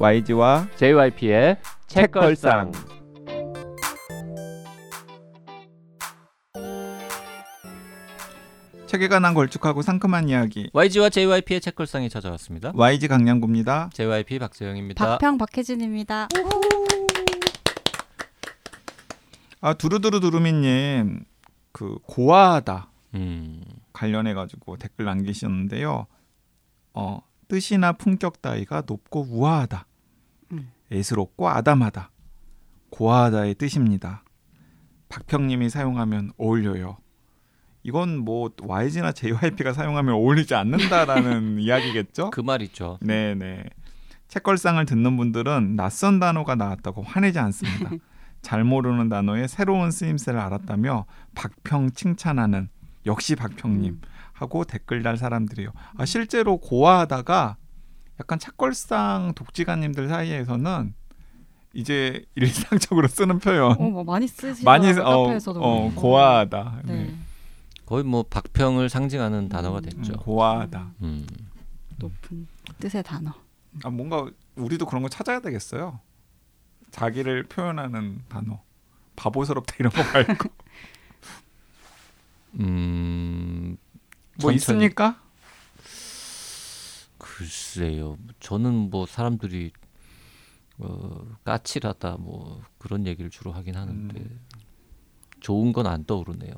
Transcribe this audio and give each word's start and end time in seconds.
YG와 0.00 0.68
JYP의 0.76 1.58
책걸상. 1.88 2.70
책에 8.86 9.08
관한 9.08 9.34
걸쭉하고 9.34 9.82
상큼한 9.82 10.28
이야기 10.28 10.70
YG와 10.72 11.10
JYP의 11.10 11.60
책걸상이 11.60 12.08
찾아왔습니다. 12.10 12.70
YG 12.76 13.08
강량구입니다. 13.08 13.90
JYP 13.92 14.38
박재영입니다. 14.38 15.04
박평 15.04 15.36
박혜진입니다. 15.36 16.28
아 19.60 19.74
두루두루 19.74 20.20
두루미님 20.20 21.24
그 21.72 21.98
고아하다 22.04 22.88
음. 23.14 23.64
관련해 23.92 24.32
가지고 24.34 24.76
댓글 24.76 25.06
남기셨는데요. 25.06 26.06
어 26.94 27.20
뜻이나 27.48 27.92
품격 27.92 28.40
따위가 28.40 28.84
높고 28.86 29.26
우아하다. 29.28 29.86
음. 30.90 30.96
애스럽고 30.96 31.48
아담하다. 31.48 32.10
고아하다의 32.90 33.54
뜻입니다. 33.56 34.24
박평님이 35.08 35.70
사용하면 35.70 36.32
어울려요. 36.38 36.98
이건 37.82 38.18
뭐 38.18 38.50
YG나 38.60 39.12
JYP가 39.12 39.72
사용하면 39.72 40.14
어울리지 40.14 40.54
않는다라는 40.54 41.58
이야기겠죠? 41.60 42.30
그 42.30 42.40
말이죠. 42.40 42.98
네네. 43.00 43.64
책걸상을 44.28 44.84
듣는 44.84 45.16
분들은 45.16 45.76
낯선 45.76 46.18
단어가 46.20 46.54
나왔다고 46.54 47.02
화내지 47.02 47.38
않습니다. 47.38 47.90
잘 48.42 48.62
모르는 48.62 49.08
단어의 49.08 49.48
새로운 49.48 49.90
쓰임새를 49.90 50.38
알았다며 50.38 51.06
박평 51.34 51.90
칭찬하는 51.92 52.68
역시 53.06 53.34
박평님 53.34 53.92
음. 53.94 54.00
하고 54.32 54.64
댓글 54.64 55.02
달 55.02 55.16
사람들이요. 55.16 55.72
아 55.96 56.04
실제로 56.04 56.58
고아하다가 56.58 57.56
약간 58.20 58.38
책걸상 58.38 59.34
독지가님들 59.34 60.08
사이에서는 60.08 60.94
이제 61.74 62.24
일상적으로 62.34 63.08
쓰는 63.08 63.38
표현 63.38 63.72
어, 63.72 63.74
뭐 63.74 64.04
많이 64.04 64.26
쓰시더라고요. 64.26 64.94
많이 64.94 65.00
어. 65.00 65.38
어 65.60 65.92
고아하다. 65.94 66.80
네. 66.84 66.92
네. 67.04 67.14
거의 67.86 68.04
뭐 68.04 68.22
박평을 68.24 68.88
상징하는 68.88 69.48
단어가 69.48 69.78
음, 69.78 69.82
됐죠. 69.82 70.14
고아하다. 70.18 70.92
음. 71.02 71.26
높은 71.96 72.46
뜻의 72.80 73.02
단어. 73.02 73.32
아 73.84 73.90
뭔가 73.90 74.28
우리도 74.56 74.86
그런 74.86 75.02
거 75.02 75.08
찾아야 75.08 75.40
되겠어요. 75.40 76.00
자기를 76.90 77.44
표현하는 77.44 78.22
단어. 78.28 78.60
바보스럽다 79.16 79.74
이런 79.78 79.92
거 79.92 80.02
말고 80.02 80.48
음. 82.60 83.76
뭐 84.40 84.50
천천히. 84.52 84.56
있습니까? 84.56 85.20
글쎄요. 87.38 88.18
저는 88.40 88.90
뭐 88.90 89.06
사람들이 89.06 89.70
어, 90.78 91.24
까칠하다 91.44 92.16
뭐 92.18 92.62
그런 92.78 93.06
얘기를 93.06 93.30
주로 93.30 93.52
하긴 93.52 93.76
하는데 93.76 94.18
음. 94.20 94.40
좋은 95.40 95.72
건 95.72 95.86
안 95.86 96.04
떠오르네요. 96.04 96.52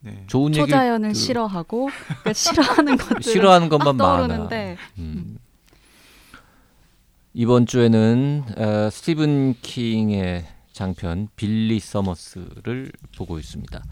네. 0.00 0.24
좋은 0.26 0.52
얘기 0.54 0.66
초자연을 0.66 1.10
그- 1.10 1.14
싫어하고 1.14 1.88
그러니까 2.06 2.32
싫어하는 2.32 2.96
것들 2.98 3.22
싫어하는 3.22 3.68
것만 3.68 3.96
많아. 3.96 4.16
떠오르는데 4.18 4.76
음. 4.98 5.38
이번 7.34 7.66
주에는 7.66 8.44
어, 8.56 8.90
스티븐 8.90 9.54
킹의 9.62 10.46
장편 10.72 11.28
빌리 11.36 11.78
서머스를 11.80 12.92
보고 13.16 13.38
있습니다. 13.38 13.82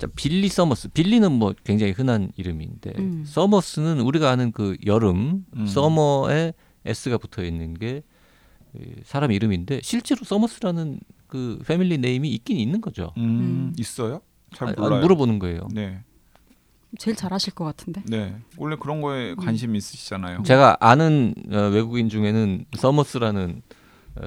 자, 0.00 0.06
빌리 0.16 0.48
서머스. 0.48 0.88
빌리는 0.88 1.30
뭐 1.30 1.54
굉장히 1.62 1.92
흔한 1.92 2.32
이름인데 2.36 2.94
음. 2.98 3.24
서머스는 3.26 4.00
우리가 4.00 4.30
아는 4.30 4.50
그 4.50 4.78
여름 4.86 5.44
음. 5.54 5.66
서머에 5.66 6.54
s가 6.86 7.18
붙어 7.18 7.44
있는 7.44 7.74
게 7.74 8.02
이, 8.74 8.80
사람 9.04 9.30
이름인데 9.30 9.80
실제로 9.82 10.24
서머스라는 10.24 11.00
그 11.26 11.58
family 11.66 11.98
name이 11.98 12.30
있긴 12.30 12.56
있는 12.56 12.80
거죠. 12.80 13.12
음, 13.18 13.22
음. 13.22 13.72
있어요? 13.78 14.22
잘 14.54 14.68
아, 14.68 14.74
아, 14.78 14.80
몰라요. 14.80 15.02
물어보는 15.02 15.38
거예요. 15.38 15.68
네, 15.70 16.02
제일 16.98 17.14
잘하실 17.14 17.52
것 17.52 17.66
같은데. 17.66 18.02
네. 18.06 18.34
원래 18.56 18.76
그런 18.80 19.02
거에 19.02 19.34
관심 19.34 19.76
있으시잖아요. 19.76 20.44
제가 20.44 20.78
아는 20.80 21.34
어, 21.52 21.68
외국인 21.68 22.08
중에는 22.08 22.64
서머스라는 22.72 23.60
어, 23.68 23.79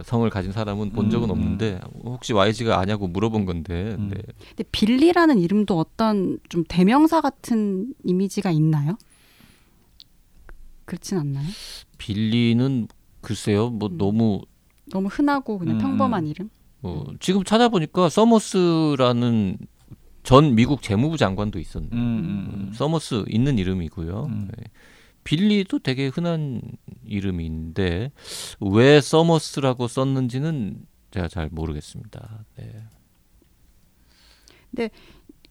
성을 0.04 0.28
가진 0.30 0.52
사람은 0.52 0.92
본 0.92 1.10
적은 1.10 1.30
음, 1.30 1.32
없는데 1.32 1.80
혹시 2.04 2.34
YG가 2.34 2.80
아냐고 2.80 3.08
물어본 3.08 3.46
건데 3.46 3.96
음. 4.00 4.12
네. 4.14 4.22
근데 4.50 4.64
빌리라는 4.72 5.40
이름도 5.40 5.78
어떤 5.78 6.40
좀 6.50 6.64
대명사 6.68 7.22
같은 7.22 7.94
이미지가 8.04 8.52
있나요? 8.52 8.98
그렇진 10.86 11.18
않나요? 11.18 11.48
빌리는 11.98 12.88
글쎄요 13.22 13.70
뭐 13.70 13.90
음. 13.90 13.98
너무 13.98 14.42
너무 14.86 15.08
흔하고 15.08 15.60
그냥 15.60 15.76
음. 15.76 15.80
평범한 15.80 16.28
이름. 16.28 16.50
어, 16.82 17.06
지금 17.20 17.44
찾아보니까 17.44 18.10
서머스라는 18.10 19.58
전 20.24 20.56
미국 20.56 20.82
재무부 20.82 21.18
장관도 21.18 21.60
있었네요. 21.60 21.92
음, 21.94 21.98
음, 21.98 22.52
음. 22.54 22.72
서머스 22.74 23.26
있는 23.28 23.58
이름이고요. 23.58 24.26
음. 24.30 24.50
네. 24.56 24.64
빌리도 25.24 25.80
되게 25.80 26.08
흔한 26.08 26.62
이름인데 27.06 28.12
왜 28.60 29.02
서머스라고 29.02 29.88
썼는지는 29.88 30.86
제가 31.12 31.28
잘 31.28 31.50
모르겠습니다. 31.52 32.46
네. 34.72 34.90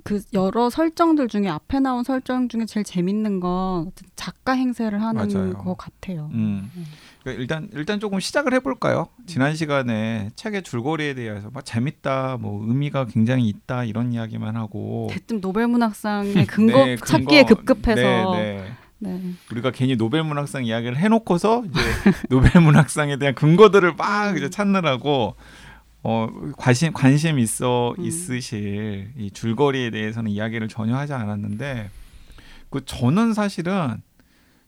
그 0.05 0.21
여러 0.32 0.69
설정들 0.69 1.28
중에 1.28 1.47
앞에 1.49 1.78
나온 1.78 2.03
설정 2.03 2.49
중에 2.49 2.65
제일 2.66 2.82
재밌는 2.82 3.38
건 3.38 3.93
작가 4.16 4.50
행세를 4.53 5.00
하는 5.00 5.28
맞아요. 5.28 5.53
것 5.55 5.77
같아요. 5.77 6.28
음. 6.32 6.69
그러니까 7.22 7.41
일단 7.41 7.69
일단 7.72 8.00
조금 8.00 8.19
시작을 8.19 8.53
해볼까요? 8.55 9.06
지난 9.27 9.55
시간에 9.55 10.31
책의 10.34 10.65
줄거리에 10.65 11.15
대해서 11.15 11.50
막 11.53 11.65
재밌다, 11.65 12.37
뭐 12.41 12.66
의미가 12.66 13.05
굉장히 13.06 13.49
있다 13.49 13.84
이런 13.84 14.12
이야기만 14.12 14.56
하고 14.56 15.06
대뜸 15.09 15.41
노벨문학상의 15.41 16.47
근거 16.47 16.72
네, 16.84 16.97
찾기에 16.97 17.44
근거- 17.44 17.62
급급해서 17.62 18.34
네, 18.34 18.55
네. 18.56 18.72
네. 19.03 19.21
우리가 19.51 19.73
괜히 19.73 19.97
노벨문학상 19.97 20.65
이야기를 20.65 20.97
해놓고서 20.97 21.65
이제 21.67 21.81
노벨문학상에 22.31 23.17
대한 23.19 23.35
근거들을 23.35 23.95
막 23.97 24.37
이제 24.37 24.49
찾느라고 24.49 25.35
어 26.05 26.29
관심 26.57 26.93
관심 26.93 27.39
있어 27.41 27.95
음. 27.99 28.05
있으실 28.05 29.12
이 29.19 29.31
줄거리에 29.33 29.91
대해서는 29.91 30.31
이야기를 30.31 30.69
전혀 30.69 30.97
하지 30.97 31.12
않았는데 31.15 31.91
그 32.71 32.85
저는 32.85 33.35
사실은 33.35 34.03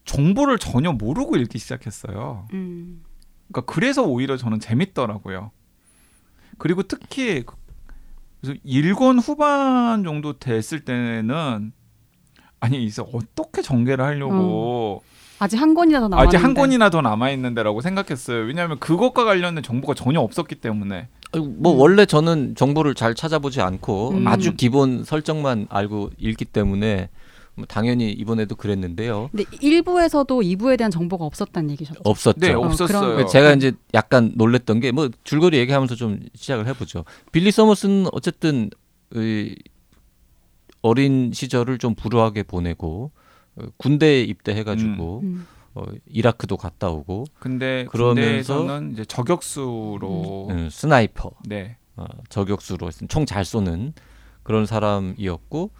정보를 0.05 0.59
전혀 0.59 0.93
모르고 0.93 1.37
읽기 1.37 1.59
시작했어요. 1.59 2.47
음. 2.53 3.03
그러니까 3.49 3.73
그래서 3.73 4.03
오히려 4.03 4.37
저는 4.37 4.59
재밌더라고요. 4.61 5.50
그리고 6.59 6.83
특히 6.83 7.43
그- 7.44 7.56
그래서 8.41 8.59
1권 8.67 9.21
후반 9.27 10.05
정도 10.05 10.39
됐을 10.39 10.81
때는 10.84 11.73
아니 12.64 12.84
이제 12.84 13.02
어떻게 13.12 13.62
전개를 13.62 14.04
하려고 14.04 15.02
아직 15.38 15.56
한 15.60 15.75
권이나 15.75 16.00
더 16.00 16.08
남았는데 16.08 16.36
아직 16.36 16.44
한 16.44 16.54
권이나 16.54 16.91
더 16.91 17.00
남아 17.02 17.30
있는데라고 17.32 17.80
생각했어요. 17.80 18.44
왜냐하면 18.44 18.78
그것과 18.78 19.25
관련된 19.25 19.62
정보가 19.62 19.94
전혀 19.94 20.20
없었기 20.20 20.54
때문에. 20.56 21.08
뭐 21.34 21.75
음. 21.75 21.80
원래 21.80 22.06
저는 22.06 22.54
정보를 22.54 22.94
잘 22.94 23.14
찾아보지 23.14 23.60
않고 23.60 24.10
음. 24.12 24.28
아주 24.28 24.54
기본 24.54 25.02
설정만 25.04 25.66
알고 25.69 26.10
읽기 26.19 26.44
때문에 26.44 27.08
뭐 27.56 27.66
당연히 27.66 28.10
이번에도 28.12 28.54
그랬는데요. 28.54 29.28
근데 29.32 29.44
1부에서도 29.44 30.26
2부에 30.28 30.78
대한 30.78 30.91
정보가 30.92 31.25
없었다는 31.25 31.70
얘기셨죠. 31.72 32.00
없었죠. 32.04 32.38
네, 32.41 32.52
어, 32.54 32.60
없었어요. 32.60 33.16
그럼- 33.16 33.28
제가 33.28 33.52
이제 33.54 33.72
약간 33.94 34.32
놀랬던 34.36 34.81
게 34.81 34.92
뭐 34.92 35.08
줄거리 35.25 35.58
얘기하면서 35.58 35.96
좀 35.96 36.20
시작을 36.34 36.66
해보죠. 36.69 37.04
빌리 37.32 37.50
서머스는 37.50 38.06
어쨌든 38.12 38.70
이 39.14 39.54
어린 40.89 41.32
시절을 41.32 41.79
좀 41.79 41.94
불우하게 41.94 42.43
보내고 42.43 43.11
어, 43.56 43.62
군대에 43.79 44.23
입대해가지고 44.23 45.20
음. 45.23 45.47
어, 45.75 45.85
이라크도 46.06 46.58
갔다 46.58 46.91
오고 46.91 47.25
근데 47.41 47.87
그러면서- 47.87 48.14
군대에서는 48.14 48.93
이제 48.93 49.05
저격수로 49.06 50.49
음, 50.50 50.69
sniper 50.70 51.31
네. 51.47 51.79
어, 51.97 52.05
저격수로 52.29 52.91
총 53.08 53.25
잘 53.25 53.47
쏘는 53.47 53.94
그런 54.43 54.67
사람이었고 54.67 55.70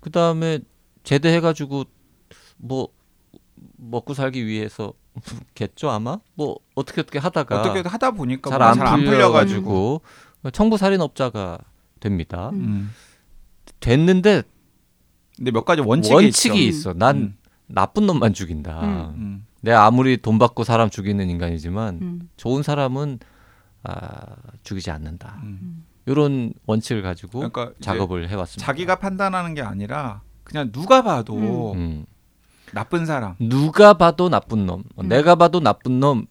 그 0.00 0.10
다음에 0.10 0.58
제대해가지고 1.04 1.84
뭐 2.56 2.88
먹고 3.76 4.14
살기 4.14 4.46
위해서 4.46 4.92
겠죠 5.54 5.90
아마 5.90 6.18
뭐 6.34 6.56
어떻게 6.74 7.02
어떻게 7.02 7.20
하다가 7.20 7.60
어떻게 7.60 7.88
하다 7.88 8.10
보니까 8.12 8.50
잘 8.50 8.58
뭐가 8.58 8.70
안 8.72 8.78
잘안 8.78 9.04
풀려가지고 9.04 10.00
청부 10.52 10.76
살인업자가 10.76 11.58
됩니다. 12.00 12.50
음. 12.54 12.90
됐는데 13.80 14.42
근데 15.36 15.50
몇 15.50 15.64
가지 15.64 15.80
원칙이, 15.80 16.14
원칙이. 16.14 16.66
있어. 16.66 16.92
난 16.92 17.16
음. 17.16 17.36
나쁜 17.66 18.06
놈만 18.06 18.34
죽인다. 18.34 18.80
음. 18.82 19.14
음. 19.16 19.46
내가 19.62 19.84
아무리 19.86 20.16
돈 20.16 20.38
받고 20.38 20.64
사람 20.64 20.90
죽이는 20.90 21.28
인간이지만 21.30 21.98
음. 22.02 22.28
좋은 22.36 22.62
사람은 22.62 23.18
아, 23.82 24.36
죽이지 24.62 24.90
않는다. 24.90 25.40
음. 25.42 25.84
이런 26.06 26.52
원칙을 26.66 27.02
가지고 27.02 27.38
그러니까 27.50 27.72
작업을 27.80 28.28
해왔습니다. 28.28 28.66
자기가 28.66 28.96
판단하는 28.96 29.54
게 29.54 29.62
아니라 29.62 30.22
그냥 30.44 30.72
누가 30.72 31.02
봐도 31.02 31.72
음. 31.74 32.04
나쁜 32.72 33.06
사람. 33.06 33.34
누가 33.38 33.94
봐도 33.94 34.28
나쁜 34.28 34.66
놈, 34.66 34.80
어, 34.96 35.02
음. 35.02 35.08
내가 35.08 35.34
봐도 35.34 35.60
나쁜 35.60 36.00
놈, 36.00 36.26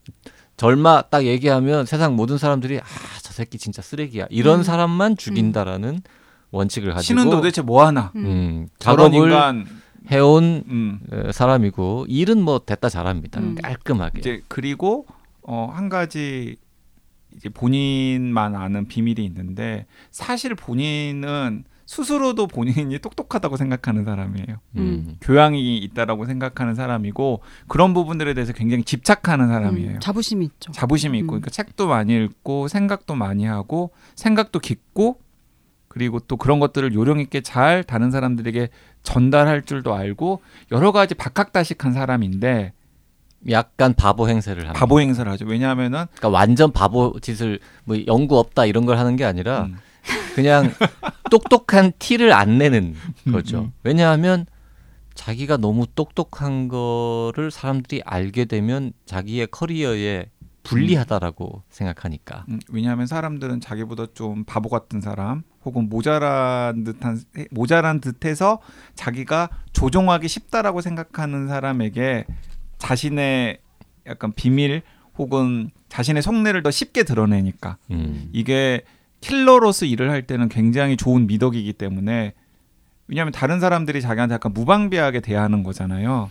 절마 0.58 1.04
딱 1.10 1.26
얘기하면 1.26 1.86
세상 1.86 2.16
모든 2.16 2.38
사람들이 2.38 2.80
아 2.80 2.84
저 3.24 3.34
새끼 3.34 3.58
진짜 3.60 3.82
쓰레기야 3.82 4.26
이런 4.32 4.60
음. 4.60 4.64
사람만 4.64 5.16
죽인다라는 5.18 6.02
원칙을 6.52 6.94
가지고 6.94 7.20
신은 7.20 7.30
도대체 7.30 7.62
뭐 7.62 7.86
하나? 7.86 8.12
음. 8.16 8.26
음, 8.26 8.68
작업을 8.80 9.16
인간 9.18 9.66
해온 10.12 10.64
음. 10.68 11.00
어, 11.12 11.32
사람이고 11.32 12.06
일은 12.08 12.42
뭐 12.42 12.60
됐다 12.60 12.90
잘합니다 12.90 13.40
음. 13.40 13.56
깔끔하게 13.62 14.20
이제 14.20 14.42
그리고 14.48 15.06
어, 15.42 15.70
한 15.72 15.90
가지 15.90 16.58
이제 17.36 17.50
본인만 17.50 18.56
아는 18.56 18.88
비밀이 18.88 19.24
있는데 19.26 19.86
사실 20.12 20.56
본인은 20.56 21.66
스스로도 21.86 22.46
본인이 22.46 23.00
똑똑하다고 23.00 23.58
생각하는 23.58 24.06
사람이에요. 24.06 24.58
음. 24.76 25.16
교양이 25.22 25.80
있다라고 25.80 26.26
생각하는 26.26 26.76
사람이고 26.76 27.42
그런 27.68 27.96
부분들에 27.96 28.36
대해서 28.36 28.54
굉장히 28.54 28.84
집착하는 28.84 29.48
사람이에요. 29.48 29.92
음, 29.94 30.00
자부심이 30.00 30.46
있죠. 30.46 30.72
자부심이 30.72 31.18
있고 31.18 31.30
음. 31.34 31.42
그러니까 31.42 31.50
책도 31.50 31.88
많이 31.88 32.16
읽고 32.16 32.68
생각도 32.68 33.16
많이 33.16 33.46
하고 33.46 33.90
생각도 34.14 34.60
깊고 34.60 35.20
그리고 35.90 36.20
또 36.20 36.38
그런 36.38 36.60
것들을 36.60 36.94
요령 36.94 37.20
있게 37.20 37.42
잘 37.42 37.84
다른 37.84 38.12
사람들에게 38.12 38.70
전달할 39.04 39.64
줄도 39.64 39.94
알고 39.94 40.42
여러 40.72 40.92
가지 40.92 41.16
박학다식한 41.16 41.94
사람인데 41.94 42.74
약간 43.50 43.94
바보 43.94 44.30
행세를 44.30 44.64
합니다. 44.64 44.80
바보 44.80 45.02
행세를 45.02 45.32
하죠. 45.34 45.46
왜냐하면은 45.46 46.06
그러니까 46.16 46.30
완전 46.30 46.72
바보 46.72 47.20
짓을 47.22 47.60
뭐 47.86 47.98
연구 48.08 48.38
없다 48.38 48.66
이런 48.66 48.86
걸 48.86 48.98
하는 48.98 49.16
게 49.16 49.26
아니라 49.26 49.64
음, 49.64 49.78
그냥 50.36 50.72
똑똑한 51.32 51.94
티를 51.98 52.34
안 52.34 52.58
내는 52.58 52.96
거죠. 53.32 53.60
음. 53.62 53.74
왜냐하면 53.84 54.46
자기가 55.16 55.58
너무 55.58 55.86
똑똑한 55.96 56.68
거를 56.68 57.50
사람들이 57.52 58.02
알게 58.06 58.46
되면 58.46 58.94
자기의 59.06 59.48
커리어에 59.48 60.30
불리하다라고 60.70 61.64
생각하니까. 61.70 62.46
음, 62.50 62.60
왜냐하면 62.70 63.08
사람들은 63.08 63.62
자기보다 63.62 64.08
좀 64.14 64.44
바보 64.44 64.70
같은 64.70 65.02
사람 65.02 65.44
혹은 65.66 65.90
모자란 65.90 66.84
듯한 66.84 67.22
모자란 67.52 68.00
듯해서 68.02 68.60
자기가 68.96 69.50
조종하기 69.74 70.28
쉽다라고 70.28 70.82
생각하는 70.82 71.48
사람에게 71.48 72.26
자신의 72.78 73.60
약간 74.08 74.34
비밀 74.34 74.82
혹은 75.18 75.70
자신의 75.90 76.24
속내를 76.24 76.64
더 76.64 76.72
쉽게 76.72 77.04
드러내니까 77.04 77.78
음. 77.92 78.30
이게 78.32 78.84
킬러로서 79.22 79.86
일을 79.86 80.10
할 80.10 80.24
때는 80.24 80.48
굉장히 80.50 80.96
좋은 80.96 81.28
미덕이기 81.28 81.74
때문에 81.74 82.34
왜냐하면 83.08 83.32
다른 83.34 83.60
사람들이 83.60 84.02
자기한테 84.02 84.36
약간 84.36 84.54
무방비하게 84.54 85.20
대하는 85.20 85.64
거잖아요. 85.64 86.30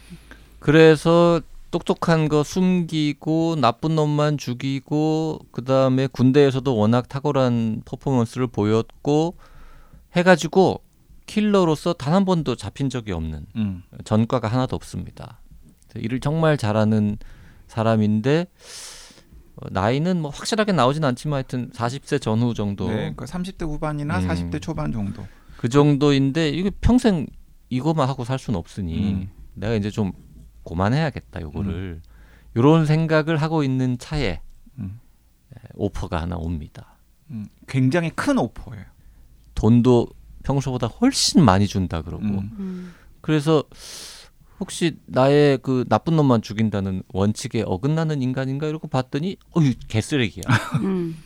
그래서 0.61 1.41
똑똑한 1.71 2.29
거 2.29 2.43
숨기고 2.43 3.57
나쁜 3.61 3.95
놈만 3.95 4.39
죽이고 4.39 5.41
그다음에 5.53 6.07
군대에서도 6.07 6.77
워낙 6.77 7.09
탁월한 7.09 7.83
퍼포먼스를 7.85 8.47
보였고 8.47 9.37
해가지고 10.17 10.83
킬러로서 11.27 11.93
단 11.93 12.15
한 12.15 12.25
번도 12.25 12.57
잡힌 12.57 12.89
적이 12.89 13.13
없는 13.13 13.47
음. 13.57 13.83
전과가 14.05 14.49
하나도 14.49 14.75
없습니다. 14.77 15.41
일을 15.95 16.21
정말 16.21 16.57
잘하는 16.57 17.19
사람인데 17.67 18.47
어, 19.57 19.67
나이는 19.71 20.23
뭐 20.23 20.31
확실하게 20.31 20.73
나오진 20.73 21.05
않지만 21.05 21.37
하여튼 21.37 21.71
40세 21.71 22.21
전후 22.21 22.55
정도 22.55 22.89
네, 22.89 22.95
그러니까 23.15 23.27
30대 23.27 23.67
후반이나 23.67 24.21
음. 24.21 24.29
40대 24.29 24.63
초반 24.63 24.91
정도. 24.93 25.27
그 25.59 25.69
정도인데 25.69 26.49
이게 26.51 26.71
평생 26.81 27.27
이거만 27.69 28.09
하고 28.09 28.25
살 28.25 28.39
수는 28.39 28.59
없으니 28.59 29.13
음. 29.13 29.31
내가 29.55 29.75
이제 29.75 29.91
좀 29.91 30.13
고만해야겠다 30.69 31.41
요거를 31.41 32.01
요런 32.57 32.85
생각을 32.87 33.37
하고 33.39 33.63
있는 33.65 33.97
차에 33.99 34.41
음. 34.79 35.01
에, 35.55 35.61
오퍼가 35.75 36.21
하나 36.21 36.37
옵니다. 36.37 36.97
음, 37.31 37.47
굉장히 37.67 38.11
큰 38.11 38.39
오퍼예요. 38.39 38.85
돈도 39.55 40.09
평소보다 40.45 40.87
훨씬 40.87 41.43
많이 41.43 41.67
준다 41.67 42.03
그러고 42.03 42.25
음. 42.25 42.51
음. 42.59 42.95
그래서 43.21 43.65
혹시 44.61 44.97
나의 45.07 45.59
그 45.63 45.85
나쁜 45.89 46.17
놈만 46.17 46.43
죽인다는 46.43 47.03
원칙에 47.13 47.63
어긋나는 47.65 48.23
인간인가 48.23 48.67
이러고 48.67 48.89
봤더니 48.89 49.37
어유 49.57 49.75
개쓰레기야. 49.89 50.43
음. 50.83 51.17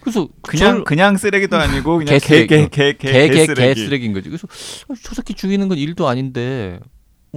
그래서 0.00 0.28
그냥 0.42 0.58
절- 0.76 0.84
그냥 0.84 1.16
쓰레기도 1.16 1.56
아니고 1.56 1.98
그냥 1.98 2.06
개쓰레기. 2.18 2.46
개개개개 2.46 2.96
개, 2.98 3.12
개, 3.12 3.28
개쓰레기. 3.28 3.74
개쓰레기인 3.74 4.12
거지. 4.12 4.28
그래서 4.28 4.46
어, 4.88 4.94
저 5.02 5.14
새끼 5.14 5.34
죽이는 5.34 5.68
건 5.68 5.76
일도 5.76 6.06
아닌데, 6.08 6.78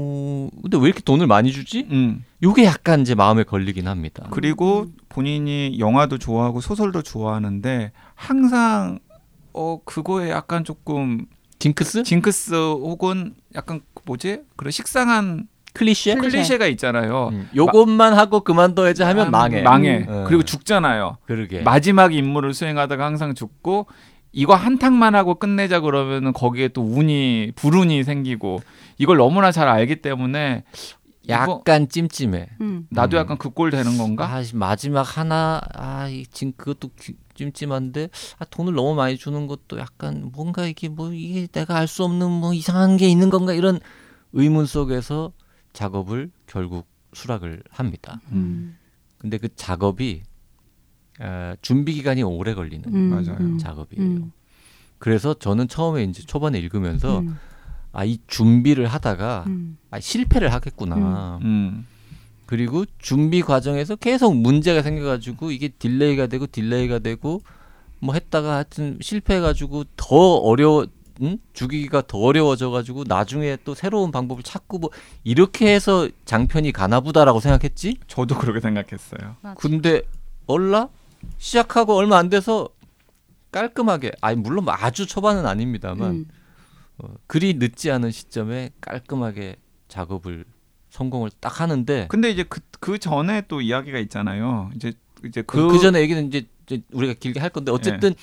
어, 0.01 0.49
근데 0.61 0.77
왜 0.77 0.85
이렇게 0.85 1.01
돈을 1.01 1.27
많이 1.27 1.51
주지? 1.51 1.87
음. 1.91 2.23
요게 2.41 2.65
약간 2.65 3.01
이제 3.01 3.13
마음에 3.15 3.43
걸리긴 3.43 3.87
합니다. 3.87 4.27
그리고 4.31 4.81
음. 4.83 4.93
본인이 5.09 5.77
영화도 5.79 6.17
좋아하고 6.17 6.61
소설도 6.61 7.03
좋아하는데 7.03 7.91
항상 8.15 8.99
어 9.53 9.79
그거에 9.85 10.29
약간 10.31 10.63
조금 10.63 11.25
징크스? 11.59 12.03
징크스 12.03 12.55
혹은 12.55 13.35
약간 13.55 13.81
그 13.93 14.01
뭐지 14.05 14.41
그런 14.55 14.71
식상한 14.71 15.47
클리셰? 15.73 16.17
클리셰. 16.17 16.31
클리셰가 16.31 16.65
있잖아요. 16.67 17.29
음, 17.31 17.49
요것만 17.55 18.13
하고 18.13 18.41
그만둬야지 18.41 19.03
하면 19.03 19.27
아, 19.27 19.29
망해. 19.29 19.61
망해. 19.61 20.05
음. 20.09 20.25
그리고 20.27 20.43
죽잖아요. 20.43 21.17
그러게. 21.25 21.61
마지막 21.61 22.13
임무를 22.13 22.53
수행하다가 22.53 23.05
항상 23.05 23.35
죽고 23.35 23.87
이거 24.31 24.55
한 24.55 24.77
탕만 24.77 25.13
하고 25.15 25.35
끝내자 25.35 25.81
그러면은 25.81 26.31
거기에 26.33 26.69
또 26.69 26.81
운이 26.83 27.51
불운이 27.55 28.03
생기고 28.03 28.61
이걸 28.97 29.17
너무나 29.17 29.51
잘 29.51 29.67
알기 29.67 29.97
때문에 29.97 30.63
약간 31.29 31.87
찜찜해. 31.87 32.47
음. 32.61 32.87
나도 32.89 33.17
음. 33.17 33.19
약간 33.19 33.37
그 33.37 33.49
꼴 33.51 33.69
되는 33.71 33.97
건가? 33.97 34.27
아, 34.33 34.41
씨, 34.43 34.55
마지막 34.55 35.03
하나, 35.17 35.61
아, 35.73 36.07
이 36.09 36.25
지금 36.25 36.53
그것도 36.57 36.89
기- 36.99 37.15
찜찜한데, 37.35 38.09
아, 38.39 38.45
돈을 38.45 38.73
너무 38.73 38.95
많이 38.95 39.17
주는 39.17 39.45
것도 39.47 39.77
약간 39.77 40.31
뭔가 40.33 40.65
이게 40.65 40.89
뭐 40.89 41.13
이게 41.13 41.45
내가 41.47 41.77
알 41.77 41.87
수 41.87 42.03
없는 42.05 42.29
뭐 42.29 42.53
이상한 42.53 42.97
게 42.97 43.07
있는 43.07 43.29
건가 43.29 43.53
이런 43.53 43.79
의문 44.33 44.65
속에서 44.65 45.31
작업을 45.73 46.31
결국 46.47 46.87
수락을 47.13 47.61
합니다. 47.69 48.19
음. 48.31 48.77
근데 49.19 49.37
그 49.37 49.53
작업이 49.55 50.23
어, 51.21 51.53
준비 51.61 51.93
기간이 51.93 52.23
오래 52.23 52.53
걸리는 52.53 52.83
음. 52.93 53.25
음. 53.39 53.57
작업이에요. 53.57 54.03
음. 54.03 54.31
그래서 54.97 55.33
저는 55.33 55.67
처음에 55.67 56.03
이제 56.03 56.23
초반에 56.23 56.59
읽으면서 56.59 57.19
음. 57.19 57.37
아이 57.93 58.17
준비를 58.27 58.87
하다가 58.87 59.45
음. 59.47 59.77
아, 59.91 59.99
실패를 59.99 60.51
하겠구나. 60.51 61.39
음. 61.43 61.85
그리고 62.45 62.85
준비 62.97 63.41
과정에서 63.41 63.95
계속 63.95 64.35
문제가 64.35 64.81
생겨가지고 64.81 65.51
이게 65.51 65.69
delay가 65.69 66.27
되고 66.27 66.47
delay가 66.47 66.99
되고 66.99 67.41
뭐 67.99 68.13
했다가 68.13 68.55
하여튼 68.55 68.97
실패해가지고 68.99 69.85
더 69.95 70.15
어려워 70.15 70.85
응? 71.21 71.37
죽이기가 71.53 72.03
더 72.07 72.17
어려워져가지고 72.17 73.03
나중에 73.07 73.57
또 73.63 73.75
새로운 73.75 74.11
방법을 74.11 74.43
찾고 74.43 74.79
뭐 74.79 74.89
이렇게 75.23 75.73
해서 75.73 76.09
장편이 76.25 76.71
가나보다라고 76.71 77.39
생각했지. 77.39 77.97
저도 78.07 78.37
그렇게 78.37 78.59
생각했어요. 78.59 79.35
맞아. 79.41 79.55
근데 79.55 80.01
얼라 80.47 80.89
시작하고 81.37 81.95
얼마 81.95 82.17
안 82.17 82.29
돼서 82.29 82.69
깔끔하게 83.51 84.11
아니 84.21 84.37
물론 84.37 84.65
뭐 84.65 84.73
아주 84.77 85.05
초반은 85.05 85.45
아닙니다만 85.45 86.11
음. 86.11 86.25
어, 86.97 87.13
그리 87.27 87.55
늦지 87.55 87.91
않은 87.91 88.11
시점에 88.11 88.71
깔끔하게 88.81 89.57
작업을 89.87 90.45
성공을 90.89 91.31
딱 91.39 91.61
하는데 91.61 92.07
근데 92.09 92.29
이제 92.29 92.43
그, 92.43 92.61
그 92.79 92.99
전에 92.99 93.43
또 93.47 93.61
이야기가 93.61 93.99
있잖아요. 93.99 94.69
이제 94.75 94.93
이제 95.25 95.41
그, 95.41 95.57
그, 95.57 95.67
그 95.73 95.79
전에 95.79 96.01
얘기는 96.01 96.25
이제, 96.27 96.47
이제 96.65 96.81
우리가 96.91 97.13
길게 97.13 97.39
할 97.39 97.49
건데 97.49 97.71
어쨌든 97.71 98.13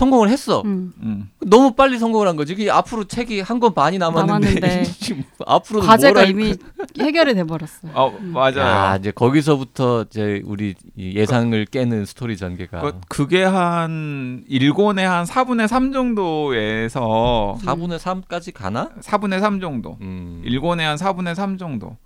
성공을 0.00 0.30
했어. 0.30 0.62
음. 0.64 0.94
음. 1.02 1.28
너무 1.46 1.74
빨리 1.74 1.98
성공을 1.98 2.26
한 2.26 2.34
거지. 2.34 2.70
앞으로 2.70 3.04
책이 3.04 3.40
한 3.40 3.60
권 3.60 3.74
반이 3.74 3.98
남았는데, 3.98 4.60
남았는데 4.60 4.82
지금 4.98 5.22
앞으로 5.46 5.80
과제가 5.82 6.24
이미 6.24 6.54
해결이 6.98 7.34
돼 7.34 7.44
버렸어. 7.44 7.88
어 7.92 8.10
맞아요. 8.18 8.58
야, 8.60 8.96
이제 8.96 9.10
거기서부터 9.10 10.06
이제 10.08 10.40
우리 10.46 10.74
이 10.96 11.14
예상을 11.16 11.66
깨는 11.66 12.06
스토리 12.06 12.38
전개가 12.38 12.80
그, 12.80 13.00
그게 13.08 13.42
한 13.44 14.42
일권의 14.48 15.06
한 15.06 15.26
4분의 15.26 15.66
3 15.68 15.92
정도에서 15.92 17.58
4분의 17.62 17.98
3까지 17.98 18.54
가나? 18.54 18.88
4분의 19.02 19.40
3 19.40 19.60
정도. 19.60 19.98
음. 20.00 20.40
일권의 20.46 20.86
한 20.86 20.96
4분의 20.96 21.34
3 21.34 21.58
정도. 21.58 21.98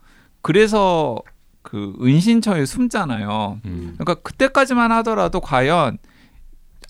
그래서 0.42 1.16
그 1.62 1.94
은신처에 2.02 2.66
숨잖아요. 2.66 3.60
음. 3.64 3.94
그러니까 3.96 4.14
그때까지만 4.22 4.90
하더라도 4.90 5.40
과연 5.40 5.98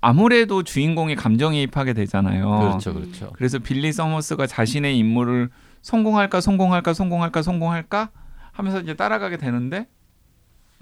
아무래도 0.05 0.63
주인공이 0.63 1.17
감정이입하게 1.17 1.95
되잖아요. 1.95 2.59
그렇죠, 2.61 2.93
그렇죠. 2.93 3.31
그래서 3.35 3.59
빌리 3.59 3.91
서머스가 3.91 4.47
자신의 4.47 4.99
임무를 4.99 5.49
성공할까 5.81 6.41
성공할까 6.43 6.93
성공할까 6.93 7.41
성공할까 7.43 8.11
하면서 8.53 8.81
이제 8.81 8.95
따라가게 8.95 9.39
되는데 9.39 9.87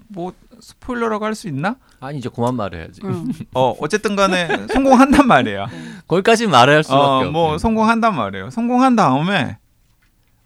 뭐 0.09 0.33
스포일러라고 0.59 1.23
할 1.25 1.35
수 1.35 1.47
있나? 1.47 1.77
아니 2.01 2.17
이제 2.17 2.29
그만 2.29 2.55
말해야지. 2.55 2.99
응. 3.05 3.29
어 3.55 3.73
어쨌든 3.79 4.17
간에 4.17 4.67
성공한단 4.67 5.25
말이에요. 5.25 5.67
거기까지 6.07 6.47
말할 6.47 6.83
수밖에 6.83 7.27
어. 7.27 7.31
뭐 7.31 7.57
성공한단 7.57 8.13
말이에요. 8.15 8.49
성공한 8.49 8.97
다음에 8.97 9.57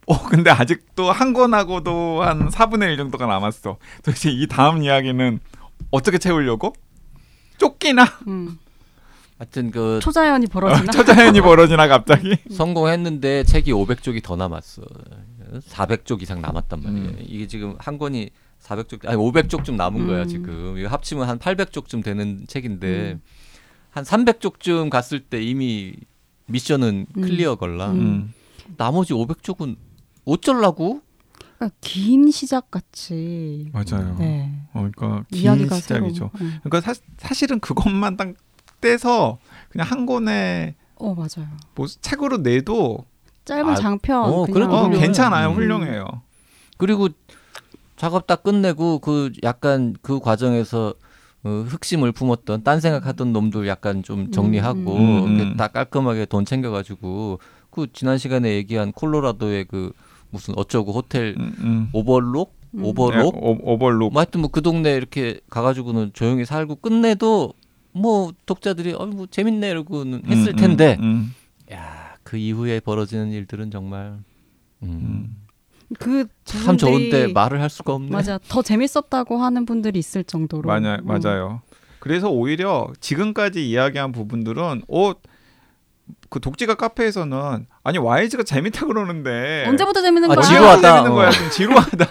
어 0.06 0.24
근데 0.28 0.52
아직도 0.52 1.12
한 1.12 1.34
권하고도 1.34 2.22
한 2.24 2.50
4분의 2.50 2.92
1 2.92 2.98
정도가 2.98 3.26
남았어. 3.26 3.78
도대체 4.04 4.30
이 4.30 4.46
다음 4.48 4.84
이야기는 4.84 5.40
어떻게 5.90 6.20
채우려고? 6.20 6.74
쫓기나? 7.58 8.06
음. 8.28 8.60
하여튼 9.38 9.72
그 9.72 10.00
초자연이 10.02 10.48
벌어지나? 10.48 10.92
처자연이 10.94 11.42
벌어지나 11.42 11.88
갑자기? 11.88 12.38
성공했는데 12.52 13.44
책이 13.44 13.72
500쪽이 13.72 14.24
더 14.24 14.36
남았어. 14.36 14.82
400쪽 15.70 16.22
이상 16.22 16.42
남았단 16.42 16.82
말이에요. 16.82 17.06
음. 17.06 17.18
이게 17.22 17.48
지금 17.48 17.76
한 17.78 17.98
권이 17.98 18.32
400쪽 18.62 19.08
아니 19.08 19.18
500쪽 19.18 19.64
좀 19.64 19.78
남은 19.78 20.08
거야 20.08 20.24
음. 20.24 20.28
지금. 20.28 20.78
이거 20.78 20.90
합치면 20.90 21.28
한 21.30 21.40
800쪽쯤 21.40 22.04
되는 22.04 22.46
책인데 22.48 23.14
음. 23.14 23.22
한 23.92 24.04
300쪽쯤 24.04 24.90
갔을 24.90 25.20
때 25.20 25.42
이미 25.42 25.94
미션은 26.48 27.08
음. 27.16 27.22
클리어 27.22 27.56
걸라. 27.56 27.92
음. 27.92 28.00
음. 28.00 28.34
나머지 28.78 29.14
500쪽은 29.14 29.78
어쩌려고? 30.26 31.02
그러니까 31.58 31.76
긴 31.82 32.30
시작 32.32 32.70
같이. 32.70 33.70
맞아요. 33.72 34.16
네. 34.20 34.52
어, 34.74 34.90
그러니까 34.94 35.26
긴 35.32 35.70
시작이죠. 35.70 36.32
새로. 36.36 36.46
음. 36.48 36.60
그러니까 36.64 36.82
사, 36.82 37.00
사실은 37.18 37.60
그것만 37.60 38.18
딱 38.18 38.34
떼서 38.82 39.38
그냥 39.70 39.88
한 39.88 40.06
권에 40.06 40.76
어 40.96 41.14
맞아요. 41.14 41.48
뭐 41.76 41.88
책으로 41.88 42.38
내도 42.38 43.06
짧은 43.46 43.70
아, 43.70 43.76
장편. 43.76 44.24
어, 44.26 44.46
그냥 44.46 44.54
그래도 44.54 44.76
어. 44.76 44.90
괜찮아요. 44.90 45.50
음. 45.50 45.56
훌륭해요. 45.56 46.06
그리고 46.78 47.10
작업 47.96 48.28
다 48.28 48.36
끝내고 48.36 49.00
그 49.00 49.32
약간 49.44 49.96
그 50.02 50.20
과정에서 50.20 50.94
어, 51.44 51.50
흑심을 51.68 52.12
품었던 52.12 52.64
딴 52.64 52.80
생각하던 52.82 53.32
놈들 53.34 53.68
약간 53.68 54.04
좀 54.04 54.32
정리하고 54.32 54.96
음, 54.96 55.24
음. 55.26 55.36
이렇게 55.38 55.56
딱 55.56 55.74
깔끔하게 55.74 56.26
돈 56.26 56.46
챙겨가지고 56.46 57.40
그 57.70 57.88
지난 57.94 58.18
시간에 58.18 58.54
얘기한 58.56 58.92
콜로라도의 58.92 59.66
그 59.66 59.92
무슨 60.30 60.54
어쩌고 60.58 60.92
호텔 60.94 61.36
음, 61.40 61.54
음. 61.60 61.90
오버록 61.94 62.56
음. 62.74 62.84
오버록 62.84 63.36
네, 63.36 63.42
오, 63.42 63.58
오버록. 63.74 64.12
뭐 64.14 64.20
하여튼 64.20 64.42
뭐 64.42 64.50
그 64.52 64.62
동네 64.62 64.94
이렇게 64.96 65.40
가가지고는 65.50 66.12
조용히 66.14 66.44
살고 66.44 66.78
끝내도 66.78 67.54
뭐 67.98 68.32
독자들이 68.46 68.94
어 68.94 69.06
뭐 69.06 69.26
재밌네 69.30 69.70
이러고는 69.70 70.24
했을 70.28 70.54
음, 70.54 70.56
텐데 70.56 70.98
음, 71.00 71.34
야그 71.72 72.38
이후에 72.38 72.80
벌어지는 72.80 73.32
일들은 73.32 73.72
정말 73.72 74.18
음, 74.84 74.84
음. 74.84 75.36
그참 76.00 76.76
부분들이- 76.76 76.80
좋은데 76.80 77.28
말을 77.34 77.62
할 77.62 77.70
수가 77.70 77.94
없네. 77.94 78.12
맞아. 78.12 78.40
더 78.50 78.62
재밌었다고 78.62 79.38
하는 79.38 79.66
분들이 79.66 80.00
있을 80.00 80.24
정도로. 80.24 80.68
맞아요, 80.68 80.98
음. 81.02 81.06
맞아요. 81.08 81.62
그래서 82.00 82.30
오히려 82.30 82.92
지금까지 83.00 83.68
이야기한 83.70 84.12
부분들은 84.12 84.84
어, 84.90 85.14
그 86.30 86.40
독지가 86.40 86.76
카페에서는 86.76 87.66
아니 87.84 87.98
YG가 87.98 88.44
재밌다 88.44 88.86
그러는데 88.86 89.66
언제부터 89.68 90.02
재밌는 90.02 90.30
아, 90.32 90.36
거야? 90.36 90.46
지루하다. 90.46 90.82
재밌는 90.82 91.12
어. 91.12 91.16
거야, 91.16 91.32
좀 91.32 91.50
지루하다. 91.50 92.06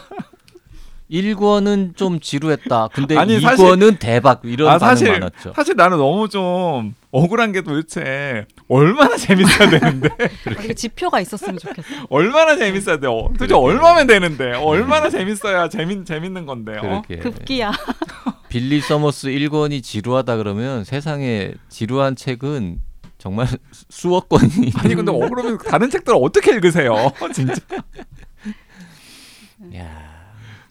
1권은 1.11 1.97
좀 1.97 2.19
지루했다. 2.19 2.89
근데 2.93 3.17
아니, 3.17 3.39
2권은 3.39 3.99
대박 4.01 4.41
이런 4.45 4.69
아, 4.69 4.79
반응 4.79 4.95
사실- 4.97 5.13
많았죠. 5.13 5.53
사실 5.55 5.77
나는 5.77 5.99
너무 5.99 6.29
좀 6.29 6.95
억울한 7.13 7.53
게 7.53 7.61
도대체 7.63 8.45
얼마나 8.69 9.17
재밌어야 9.17 9.71
되는데 9.71 10.09
아, 10.59 10.63
이게 10.63 10.75
지표가 10.75 11.21
있었으면 11.21 11.59
좋겠어. 11.59 11.89
얼마나 12.11 12.57
재밌어야 12.57 12.99
돼? 12.99 13.07
어, 13.07 13.29
도대체 13.33 13.55
그러게. 13.55 13.55
얼마면 13.67 14.07
되는데 14.09 14.53
얼마나 14.55 15.09
재밌어야 15.09 15.69
재밌 15.69 16.05
재밌는 16.05 16.45
건데. 16.45 16.77
어? 16.83 17.03
급기야. 17.23 17.73
빌리 18.49 18.81
서머스 18.81 19.29
1권이 19.29 19.83
지루하다 19.83 20.37
그러면 20.39 20.83
세상에 20.85 21.53
지루한 21.69 22.17
책은 22.17 22.81
정말 23.19 23.47
수- 23.47 23.57
수억 23.89 24.29
권이 24.29 24.73
아니 24.77 24.95
근데 24.95 25.11
억울하면 25.13 25.59
다른 25.59 25.89
책들 25.89 26.15
어떻게 26.17 26.53
읽으세요? 26.53 27.13
진짜. 27.33 27.55
야. 29.77 30.06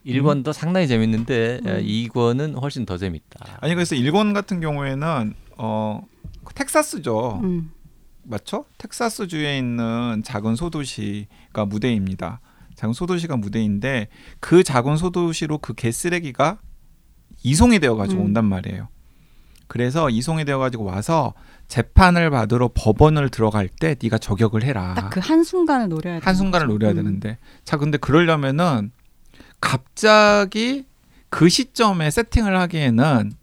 1권도 0.06 0.54
상당히 0.54 0.88
재밌는데 0.88 1.60
음. 1.66 1.84
2권은 1.84 2.62
훨씬 2.62 2.86
더 2.86 2.98
재밌다. 2.98 3.58
아니 3.62 3.74
그래서 3.76 3.96
일본 3.96 4.34
같은 4.34 4.60
경우에는 4.60 5.34
어 5.58 6.02
텍사스죠. 6.54 7.40
음. 7.44 7.72
맞죠? 8.24 8.66
텍사스 8.78 9.28
주에 9.28 9.58
있는 9.58 10.22
작은 10.24 10.56
소도시가 10.56 11.66
무대입니다. 11.66 12.40
작은 12.76 12.94
소도시가 12.94 13.38
무대인데 13.38 14.08
그 14.40 14.64
작은 14.64 14.98
소도시로 14.98 15.60
그 15.60 15.74
개쓰레기가 15.74 16.60
이송이 17.44 17.80
되어 17.80 17.96
가지고 17.96 18.22
음. 18.22 18.26
온단 18.28 18.46
말이에요. 18.46 18.88
그래서 19.68 20.10
이송이 20.12 20.46
되어 20.46 20.60
가지고 20.60 20.84
와서 20.84 21.34
재판을 21.68 22.30
받으러 22.30 22.70
법원을 22.74 23.30
들어갈 23.30 23.68
때 23.68 23.96
네가 24.02 24.18
저격을 24.20 24.64
해라. 24.64 24.94
딱 24.96 25.10
그 25.10 25.20
한 25.20 25.44
순간을 25.44 25.90
노려야 25.90 26.20
돼. 26.20 26.26
한 26.26 26.36
순간을 26.36 26.68
노려야 26.68 26.94
되는데 26.94 27.38
자 27.64 27.78
근데 27.78 27.98
그러려면은 27.98 28.92
갑자기 29.60 30.86
그 31.30 31.50
시점에 31.50 32.12
세팅을 32.12 32.58
하기에는 32.60 33.34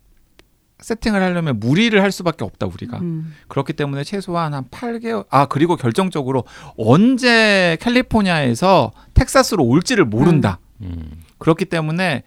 세팅을 0.81 1.23
하려면 1.23 1.61
무리를 1.61 2.01
할 2.03 2.11
수밖에 2.11 2.45
없다 2.45 2.67
우리가 2.67 2.99
음. 2.99 3.35
그렇기 3.49 3.73
때문에 3.75 4.03
최소한 4.05 4.53
한 4.55 4.65
8개월 4.65 5.27
아 5.31 5.47
그리고 5.47 5.77
결정적으로 5.77 6.45
언제 6.77 7.77
캘리포니아에서 7.81 8.93
텍사스로 9.15 9.65
올지를 9.65 10.05
모른다 10.05 10.59
음. 10.81 11.23
그렇기 11.39 11.67
때문에 11.67 12.25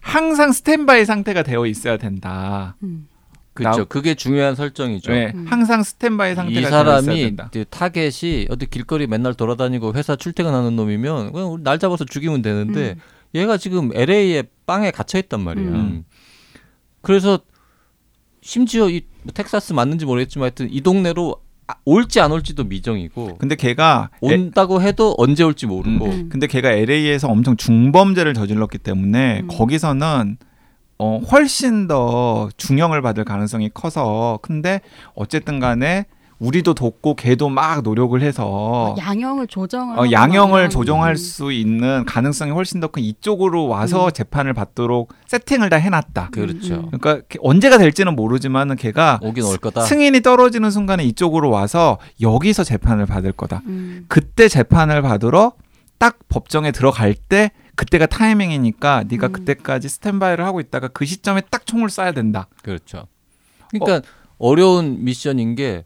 항상 0.00 0.52
스탠바이 0.52 1.04
상태가 1.04 1.42
되어 1.42 1.66
있어야 1.66 1.96
된다 1.96 2.76
음. 2.82 3.08
그렇죠. 3.54 3.78
나- 3.78 3.84
그게 3.84 4.14
중요한 4.14 4.54
설정이죠. 4.54 5.10
네, 5.12 5.32
음. 5.34 5.46
항상 5.48 5.82
스탠바이 5.82 6.34
상태가 6.34 6.58
이 6.60 6.62
되어 6.62 6.68
있어야 6.68 7.00
사람이 7.00 7.36
그 7.52 7.64
타겟이 7.64 8.48
어디 8.50 8.66
길거리 8.66 9.06
맨날 9.06 9.32
돌아다니고 9.32 9.94
회사 9.94 10.14
출퇴근하는 10.14 10.76
놈이면 10.76 11.32
그냥 11.32 11.62
날 11.62 11.78
잡아서 11.78 12.04
죽이면 12.04 12.42
되는데 12.42 12.92
음. 12.92 13.00
얘가 13.36 13.56
지금 13.56 13.90
LA에 13.94 14.44
빵에 14.66 14.90
갇혀 14.90 15.18
있단 15.18 15.40
말이야. 15.40 15.68
음. 15.68 16.04
그래서 17.02 17.38
심지어 18.42 18.88
이 18.88 19.02
텍사스 19.34 19.72
맞는지 19.72 20.06
모르겠지만 20.06 20.44
하여튼 20.46 20.68
이 20.70 20.80
동네로 20.80 21.36
아- 21.68 21.74
올지 21.84 22.20
안 22.20 22.30
올지도 22.30 22.64
미정이고 22.64 23.38
근데 23.38 23.56
걔가 23.56 24.10
에- 24.22 24.34
온다고 24.34 24.80
해도 24.80 25.14
언제 25.18 25.42
올지 25.42 25.66
모르고 25.66 26.04
음. 26.06 26.28
근데 26.28 26.46
걔가 26.46 26.70
LA에서 26.70 27.28
엄청 27.28 27.56
중범죄를 27.56 28.34
저질렀기 28.34 28.78
때문에 28.78 29.40
음. 29.40 29.48
거기서는 29.48 30.38
어 30.98 31.20
훨씬 31.30 31.88
더 31.88 32.48
중형을 32.56 33.02
받을 33.02 33.24
가능성이 33.24 33.68
커서 33.74 34.38
근데 34.42 34.80
어쨌든 35.14 35.58
간에 35.60 36.06
우리도 36.38 36.74
돕고 36.74 37.14
걔도 37.14 37.48
막 37.48 37.82
노력을 37.82 38.20
해서 38.20 38.94
양형을 38.98 39.46
조정을 39.46 39.98
어, 39.98 40.10
양형을 40.10 40.68
조정할 40.68 41.12
음. 41.12 41.16
수 41.16 41.50
있는 41.52 42.04
가능성이 42.04 42.50
훨씬 42.50 42.80
더 42.80 42.88
큰 42.88 43.02
이쪽으로 43.02 43.68
와서 43.68 44.06
음. 44.06 44.10
재판을 44.12 44.52
받도록 44.52 45.12
세팅을 45.26 45.70
다 45.70 45.76
해놨다. 45.76 46.28
그렇죠. 46.30 46.74
음. 46.74 46.90
그러니까 46.90 47.26
걔 47.28 47.38
언제가 47.42 47.78
될지는 47.78 48.14
모르지만은 48.14 48.76
걔가 48.76 49.18
오긴 49.22 49.44
올 49.44 49.56
거다. 49.56 49.82
승인이 49.82 50.20
떨어지는 50.20 50.70
순간에 50.70 51.04
이쪽으로 51.04 51.50
와서 51.50 51.98
여기서 52.20 52.64
재판을 52.64 53.06
받을 53.06 53.32
거다. 53.32 53.62
음. 53.66 54.04
그때 54.08 54.48
재판을 54.48 55.02
받으러 55.02 55.52
딱 55.98 56.18
법정에 56.28 56.70
들어갈 56.70 57.14
때 57.14 57.50
그때가 57.74 58.06
타이밍이니까 58.06 59.04
네가 59.08 59.28
음. 59.28 59.32
그때까지 59.32 59.88
스탠바이를 59.88 60.44
하고 60.44 60.60
있다가 60.60 60.88
그 60.88 61.04
시점에 61.06 61.42
딱 61.50 61.66
총을 61.66 61.88
쏴야 61.88 62.14
된다. 62.14 62.48
그렇죠. 62.62 63.06
그러니까 63.70 64.06
어. 64.38 64.54
려운 64.54 65.04
미션인 65.04 65.54
게 65.54 65.84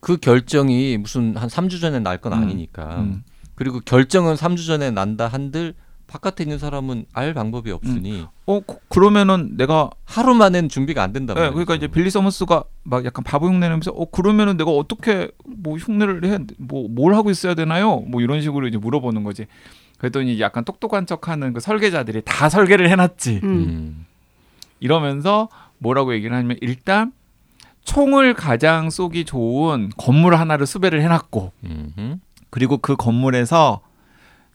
그 0.00 0.16
결정이 0.16 0.96
무슨 0.98 1.36
한 1.36 1.48
3주 1.48 1.80
전에 1.80 1.98
날건 2.00 2.32
음. 2.32 2.38
아니니까. 2.38 3.00
음. 3.00 3.22
그리고 3.54 3.80
결정은 3.80 4.34
3주 4.34 4.66
전에 4.66 4.90
난다 4.90 5.28
한들 5.28 5.74
바깥에 6.06 6.42
있는 6.42 6.58
사람은 6.58 7.04
알 7.12 7.34
방법이 7.34 7.70
없으니 7.70 8.26
어 8.46 8.60
그- 8.66 8.78
그러면은 8.88 9.56
내가 9.56 9.90
하루 10.04 10.34
만에는 10.34 10.68
준비가 10.68 11.04
안 11.04 11.12
예, 11.34 11.40
말이죠. 11.40 11.52
그러니까 11.52 11.74
이제 11.76 11.86
빌리 11.86 12.10
서머스가 12.10 12.64
막 12.82 13.04
약간 13.04 13.22
바보 13.22 13.46
흉내내면서 13.46 13.92
어 13.92 14.06
그러면은 14.10 14.56
내가 14.56 14.72
어떻게 14.72 15.30
뭐 15.46 15.76
흉내를 15.76 16.24
해 16.24 16.38
뭐 16.58 16.88
뭘 16.88 17.14
하고 17.14 17.30
있어야 17.30 17.54
되나요? 17.54 17.98
뭐 18.00 18.20
이런 18.22 18.40
식으로 18.42 18.66
이제 18.66 18.76
물어보는 18.76 19.22
거지. 19.22 19.46
그랬더니 19.98 20.40
약간 20.40 20.64
똑똑한 20.64 21.06
척하는 21.06 21.52
그 21.52 21.60
설계자들이 21.60 22.22
다 22.24 22.48
설계를 22.48 22.88
해놨지. 22.90 23.40
음. 23.44 23.48
음. 23.48 24.06
이러면서 24.80 25.48
뭐라고 25.78 26.14
얘기를 26.14 26.34
하냐면 26.34 26.56
일단 26.60 27.12
총을 27.84 28.34
가장 28.34 28.90
쏘기 28.90 29.24
좋은 29.24 29.90
건물 29.96 30.34
하나를 30.36 30.66
수배를 30.66 31.02
해놨고 31.02 31.52
음흠. 31.64 32.16
그리고 32.50 32.78
그 32.78 32.96
건물에서 32.96 33.80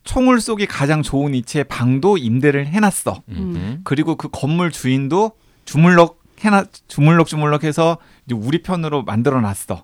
총을 0.04 0.40
쏘기 0.40 0.68
가장 0.68 1.02
좋은 1.02 1.34
위치에 1.34 1.64
방도 1.64 2.18
임대를 2.18 2.68
해놨어. 2.68 3.24
음흠. 3.30 3.80
그리고 3.84 4.16
그 4.16 4.30
건물 4.32 4.72
주인도 4.72 5.32
주물럭 5.66 6.20
해놔 6.42 6.66
주물럭 6.88 7.28
주물럭 7.28 7.64
해서 7.64 7.98
이제 8.26 8.36
우리 8.36 8.62
편으로 8.62 9.04
만들어 9.04 9.42
놨어. 9.42 9.84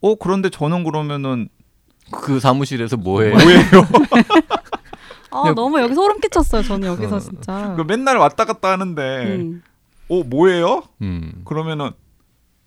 어 0.00 0.14
그런데 0.16 0.48
저는 0.48 0.84
그러면은 0.84 1.48
그 2.10 2.40
사무실에서 2.40 2.96
뭐해? 2.96 3.30
뭐예요? 3.30 3.60
아 5.30 5.40
그냥- 5.42 5.54
너무 5.54 5.80
여기 5.80 5.94
소름 5.94 6.20
끼쳤어요. 6.20 6.62
저는 6.62 6.88
여기서 6.88 7.16
어. 7.16 7.20
진짜. 7.20 7.74
그 7.76 7.82
맨날 7.82 8.16
왔다 8.16 8.44
갔다 8.44 8.70
하는데 8.70 9.02
음. 9.36 9.62
어 10.08 10.22
뭐예요? 10.22 10.82
음. 11.02 11.42
그러면은 11.44 11.90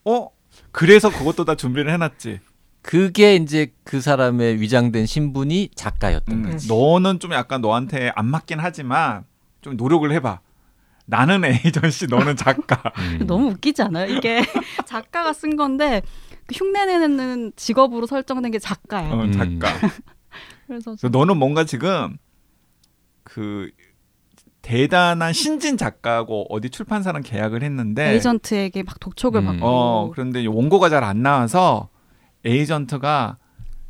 어 0.08 0.30
그래서 0.72 1.10
그것도 1.10 1.46
다 1.46 1.56
준비를 1.56 1.92
해놨지. 1.92 2.40
그게 2.82 3.36
이제 3.36 3.74
그 3.84 4.00
사람의 4.00 4.62
위장된 4.62 5.06
신분이 5.06 5.72
작가였던 5.76 6.36
음, 6.46 6.52
거지. 6.52 6.70
너는 6.70 7.20
좀 7.20 7.34
약간 7.34 7.60
너한테 7.60 8.14
안 8.16 8.26
맞긴 8.28 8.60
하지만 8.60 9.26
좀 9.62 9.76
노력을 9.76 10.10
해봐. 10.10 10.40
나는 11.06 11.44
에이전시 11.44 12.08
너는 12.08 12.38
작가. 12.38 12.82
음. 13.20 13.28
너무 13.28 13.50
웃기지 13.52 13.82
않아요? 13.82 14.14
이게 14.14 14.42
작가가 14.88 15.34
쓴 15.34 15.58
건데 15.58 16.02
그 16.46 16.56
흉내내는 16.56 17.52
직업으로 17.58 18.06
설정된 18.06 18.52
게 18.52 18.60
작가예요. 18.60 19.14
어, 19.14 19.24
음. 19.24 19.32
작가. 19.34 19.68
그래서 20.68 20.96
너는 21.10 21.38
뭔가 21.38 21.66
지금 21.66 22.18
그 23.24 23.70
대단한 24.68 25.32
신진 25.32 25.78
작가하고 25.78 26.46
어디 26.50 26.70
출판사랑 26.70 27.22
계약을 27.24 27.64
했는데 27.64 28.12
에이전트에게 28.16 28.84
막 28.84 29.00
독촉을 29.00 29.40
음. 29.40 29.46
받고 29.46 29.66
어 29.66 30.12
그런데 30.12 30.46
원고가 30.46 30.90
잘 30.90 31.06
안 31.06 31.22
나와서 31.24 31.88
에이전트가 32.44 33.38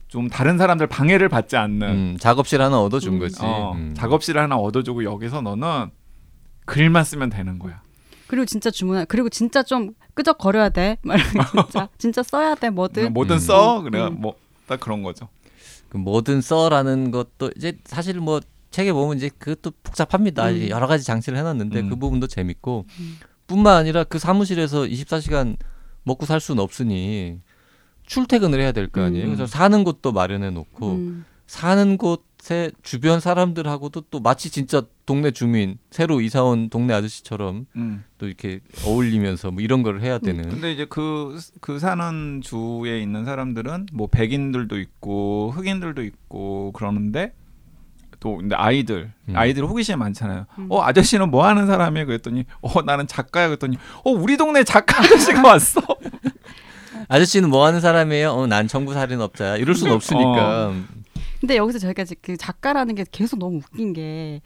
좀 0.07 0.29
다른 0.29 0.59
사람들 0.59 0.85
방해를 0.85 1.29
받지 1.29 1.57
않는 1.57 1.89
음, 1.89 2.17
작업실 2.19 2.61
하나 2.61 2.79
얻어준 2.79 3.15
음. 3.15 3.19
거지. 3.19 3.39
어, 3.41 3.73
음. 3.75 3.95
작업실 3.97 4.37
하나 4.37 4.55
얻어주고 4.55 5.03
여기서 5.03 5.41
너는 5.41 5.89
글만 6.65 7.03
쓰면 7.03 7.31
되는 7.31 7.57
거야. 7.57 7.81
그리고 8.27 8.45
진짜 8.45 8.69
주문할 8.69 9.07
그리고 9.07 9.29
진짜 9.29 9.63
좀 9.63 9.95
끄적거려야 10.13 10.69
돼. 10.69 10.97
진짜 11.51 11.89
진짜 11.97 12.21
써야 12.23 12.53
돼 12.53 12.69
뭐든. 12.69 13.13
뭐든 13.13 13.37
음. 13.37 13.39
써. 13.39 13.79
음. 13.79 13.83
그래 13.85 14.05
음. 14.05 14.21
뭐딱 14.21 14.79
그런 14.79 15.01
거죠. 15.01 15.27
그 15.89 15.97
뭐든 15.97 16.41
써라는 16.41 17.09
것도 17.09 17.49
이제 17.57 17.77
사실 17.83 18.19
뭐 18.19 18.41
책에 18.77 18.93
보면 18.93 19.17
이제 19.17 19.31
그것도 19.39 19.71
복잡합니다. 19.81 20.49
음. 20.51 20.69
여러 20.69 20.85
가지 20.85 21.03
장치를 21.03 21.35
해놨는데 21.39 21.79
음. 21.79 21.89
그 21.89 21.95
부분도 21.95 22.27
재밌고 22.27 22.85
음. 22.99 23.17
뿐만 23.47 23.75
아니라 23.75 24.03
그 24.03 24.19
사무실에서 24.19 24.83
24시간 24.83 25.57
먹고 26.03 26.27
살 26.27 26.39
수는 26.39 26.61
없으니 26.61 27.39
출퇴근을 28.05 28.59
해야 28.59 28.71
될 28.73 28.87
거 28.87 29.01
아니에요. 29.01 29.25
음. 29.25 29.29
그래서 29.29 29.47
사는 29.47 29.83
곳도 29.83 30.11
마련해 30.11 30.51
놓고 30.51 30.91
음. 30.91 31.25
사는 31.47 31.97
곳에 31.97 32.69
주변 32.83 33.19
사람들하고도 33.19 34.01
또 34.11 34.19
마치 34.19 34.51
진짜 34.51 34.83
동네 35.07 35.31
주민 35.31 35.79
새로 35.89 36.21
이사 36.21 36.43
온 36.43 36.69
동네 36.69 36.93
아저씨처럼 36.93 37.65
음. 37.77 38.03
또 38.19 38.27
이렇게 38.27 38.59
어울리면서 38.85 39.49
뭐 39.49 39.63
이런 39.63 39.81
걸 39.81 40.01
해야 40.01 40.19
되는 40.19 40.47
근데 40.49 40.71
이제 40.71 40.85
그, 40.85 41.39
그 41.61 41.79
사는 41.79 42.41
주에 42.43 43.01
있는 43.01 43.25
사람들은 43.25 43.87
뭐 43.91 44.05
백인들도 44.05 44.79
있고 44.79 45.51
흑인들도 45.55 46.03
있고 46.03 46.73
그러는데 46.73 47.33
또 48.19 48.37
근데 48.37 48.55
아이들 48.55 49.11
음. 49.29 49.35
아이들 49.35 49.63
호기심이 49.65 49.97
많잖아요. 49.97 50.45
음. 50.59 50.67
어 50.69 50.81
아저씨는 50.81 51.29
뭐 51.29 51.45
하는 51.45 51.67
사람이에요? 51.67 52.05
그랬더니 52.07 52.45
어 52.61 52.81
나는 52.81 53.07
작가야 53.07 53.47
그랬더니 53.47 53.77
어 54.03 54.11
우리 54.11 54.37
동네 54.37 54.63
작가 54.63 54.99
아저씨가 54.99 55.41
왔어. 55.47 55.81
아저씨는 57.09 57.49
뭐 57.49 57.65
하는 57.65 57.79
사람이에요? 57.79 58.31
어, 58.31 58.47
난 58.47 58.67
청구 58.67 58.93
살인업자야. 58.93 59.55
이럴 59.57 59.75
순 59.75 59.91
없으니까. 59.91 60.73
근데 61.39 61.55
여기서 61.57 61.79
저희가 61.79 62.03
이제 62.03 62.15
그 62.21 62.37
작가라는 62.37 62.95
게 62.95 63.05
계속 63.11 63.37
너무 63.39 63.57
웃긴 63.57 63.93
게 63.93 64.41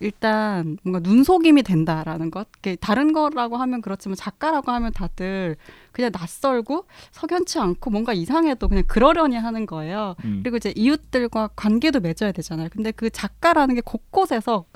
일단 0.00 0.76
뭔가 0.82 1.00
눈속임이 1.00 1.62
된다라는 1.62 2.30
것. 2.30 2.48
이게 2.58 2.76
다른 2.76 3.12
거라고 3.12 3.56
하면 3.56 3.80
그렇지만 3.80 4.16
작가라고 4.16 4.70
하면 4.72 4.92
다들 4.92 5.56
그냥 5.92 6.10
낯설고 6.12 6.86
석연치 7.12 7.58
않고 7.58 7.90
뭔가 7.90 8.12
이상해도 8.12 8.68
그냥 8.68 8.84
그러려니 8.86 9.36
하는 9.36 9.66
거예요. 9.66 10.16
음. 10.24 10.40
그리고 10.42 10.56
이제 10.58 10.72
이웃들과 10.76 11.50
관계도 11.56 12.00
맺어야 12.00 12.32
되잖아요. 12.32 12.68
근데 12.72 12.90
그 12.90 13.08
작가라는 13.08 13.76
게 13.76 13.80
곳곳에서 13.80 14.66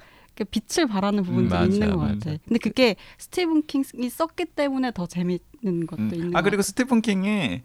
빛을 0.50 0.86
발하는 0.86 1.24
부분도 1.24 1.54
맞아요, 1.54 1.66
있는 1.66 1.90
것. 1.90 1.98
같아. 1.98 2.36
근데 2.46 2.58
그게 2.62 2.94
스티븐 3.18 3.66
킹이 3.66 4.08
썼기 4.08 4.44
때문에 4.46 4.92
더 4.92 5.06
재밌는 5.06 5.86
것도 5.88 6.02
음. 6.02 6.14
있는 6.14 6.36
아것 6.36 6.44
그리고 6.44 6.62
스티븐 6.62 7.02
킹이 7.02 7.62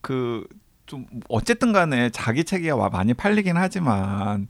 그 0.00 0.46
좀 0.86 1.06
어쨌든 1.28 1.72
간에 1.72 2.10
자기 2.10 2.44
책이 2.44 2.70
와 2.70 2.88
많이 2.88 3.12
팔리긴 3.14 3.56
하지만 3.56 4.46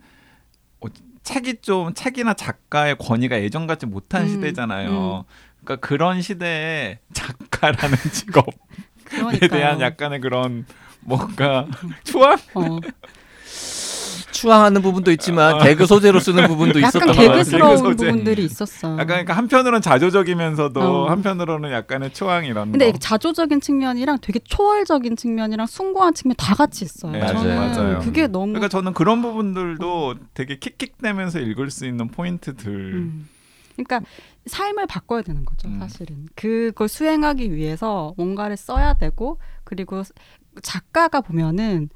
어, 0.81 0.87
책이 1.23 1.63
좀 1.63 1.93
책이나 1.95 2.35
작가의 2.35 2.97
권위가 2.99 3.43
예전 3.43 3.67
같지 3.67 3.87
못한 3.87 4.23
음, 4.23 4.29
시대잖아요. 4.29 5.25
그러니까 5.65 5.87
그런 5.87 6.23
시대에 6.23 7.01
작가라는 7.13 7.97
직업에. 8.13 9.49
대한 9.49 9.81
약간의 9.81 10.21
그런 10.21 10.67
뭔가 11.01 11.67
추앙? 12.05 12.37
어, 12.55 12.79
추앙하는 14.37 14.83
부분도 14.83 15.11
있지만 15.13 15.59
개그 15.63 15.87
소재로 15.87 16.21
쓰는 16.21 16.47
부분도 16.47 16.79
있었던 16.79 17.01
약간 17.03 17.07
것 17.09 17.13
같아요. 17.17 17.33
개그스러운 17.39 17.77
개그 17.77 17.89
소재. 17.91 18.07
부분들이 18.07 18.45
있었어. 18.45 18.93
약간 18.93 19.07
그러니까 19.07 19.37
한편으로는 19.37 19.83
자조적이면서도 19.83 20.81
어. 20.81 21.11
한편으로는 21.11 21.73
약간의 21.73 22.13
추앙이라는 22.13 22.73
근데 22.73 22.93
거. 22.93 22.99
자조적인 22.99 23.61
측면이랑 23.61 24.19
되게 24.21 24.39
초월적인 24.41 25.17
측면이랑 25.17 25.67
숭고한 25.67 26.15
측면 26.15 26.35
다 26.37 26.55
같이 26.55 26.85
있어요. 26.85 27.13
네, 27.13 27.27
저는 27.27 27.57
맞아요, 27.57 27.71
맞아요. 27.75 27.99
그게 28.01 28.27
너무 28.27 28.53
그러니까 28.53 28.69
저는 28.69 28.93
그런 28.93 29.23
부분들도 29.23 30.15
되게 30.35 30.59
킥킥대면서 30.59 31.41
읽을 31.41 31.71
수 31.71 31.87
있는 31.87 32.09
포인트들. 32.09 32.71
음. 32.95 33.29
그러니까 33.77 34.01
삶을 34.47 34.87
바꿔야 34.87 35.23
되는 35.23 35.45
거죠, 35.45 35.69
음. 35.69 35.79
사실은. 35.81 36.27
그걸 36.35 36.89
수행하기 36.89 37.55
위해서 37.55 38.15
뭔가를 38.17 38.57
써야 38.57 38.95
되고 38.95 39.39
그리고 39.65 40.03
작가가 40.63 41.21
보면은 41.21 41.89
아, 41.91 41.96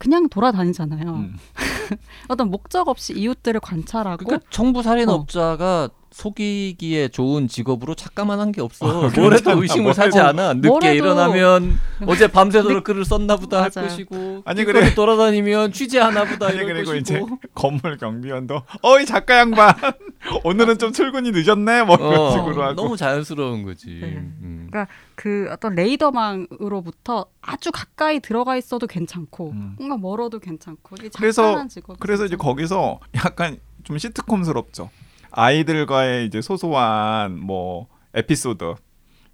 그냥 0.00 0.30
돌아다니잖아요. 0.30 1.10
음. 1.10 1.36
어떤 2.28 2.50
목적 2.50 2.88
없이 2.88 3.12
이웃들을 3.12 3.60
관찰하고 3.60 4.24
그러니까 4.24 4.46
청부 4.50 4.82
살인업자가 4.82 5.90
속이기에 6.20 7.08
좋은 7.08 7.48
직업으로 7.48 7.94
착각만 7.94 8.38
한 8.40 8.50
게 8.52 8.60
없어. 8.60 8.84
어, 8.86 8.92
뭐래도 9.10 9.28
괜찮아. 9.50 9.60
의심을 9.60 9.82
뭐 9.84 9.92
사지 9.92 10.18
해도- 10.18 10.26
않아. 10.28 10.54
늦게 10.54 10.68
뭐래도- 10.68 10.94
일어나면 10.94 11.78
어제 12.06 12.26
밤새도록 12.26 12.78
늦- 12.78 12.84
글을 12.84 13.04
썼나 13.04 13.36
보다 13.36 13.62
할. 13.62 13.70
것이고 13.70 14.42
아니, 14.44 14.64
그래. 14.64 14.92
돌아다니면 14.94 15.72
취재 15.72 15.98
하나 16.00 16.24
보다 16.24 16.48
아니 16.48 16.58
그리고 16.58 16.90
것이고 16.90 16.96
이제 16.96 17.22
건물 17.54 17.96
경비원도 17.96 18.62
어이 18.82 19.06
작가 19.06 19.38
양반 19.38 19.72
오늘은 20.44 20.78
좀 20.78 20.92
출근이 20.92 21.30
늦었네 21.30 21.84
뭐 21.84 21.94
이런 21.96 22.18
어, 22.18 22.30
식으로 22.32 22.62
하고 22.64 22.74
너무 22.74 22.96
자연스러운 22.96 23.62
거지. 23.62 23.86
네. 24.00 24.06
음. 24.16 24.70
그 25.14 25.48
어떤 25.52 25.74
레이더망으로부터 25.74 27.26
아주 27.40 27.70
가까이 27.72 28.20
들어가 28.20 28.56
있어도 28.56 28.86
괜찮고 28.86 29.50
음. 29.50 29.74
뭔가 29.78 29.96
멀어도 29.96 30.38
괜찮고 30.40 30.96
그래서- 31.16 31.66
그래서 32.00 32.24
이제 32.24 32.36
거기서 32.36 32.98
약간 33.16 33.58
좀 33.84 33.96
시트콤스럽죠 33.98 34.90
아이들과의 35.32 36.26
이제 36.26 36.40
소소한 36.40 37.38
뭐 37.38 37.88
에피소드 38.14 38.74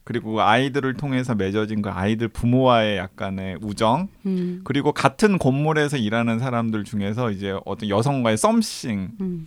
그리고 0.04 0.40
아이들을 0.40 0.94
통해서 0.94 1.34
맺어진 1.34 1.82
그 1.82 1.90
아이들 1.90 2.28
부모와의 2.28 2.96
약간의 2.98 3.58
우정 3.60 4.08
음, 4.26 4.60
그리고 4.64 4.92
같은 4.92 5.36
건물에서 5.38 5.96
일하는 5.96 6.38
사람들 6.38 6.84
중에서 6.84 7.30
이제 7.32 7.58
어떤 7.64 7.88
여성과의 7.88 8.36
썸씽 8.36 8.90
음. 9.20 9.46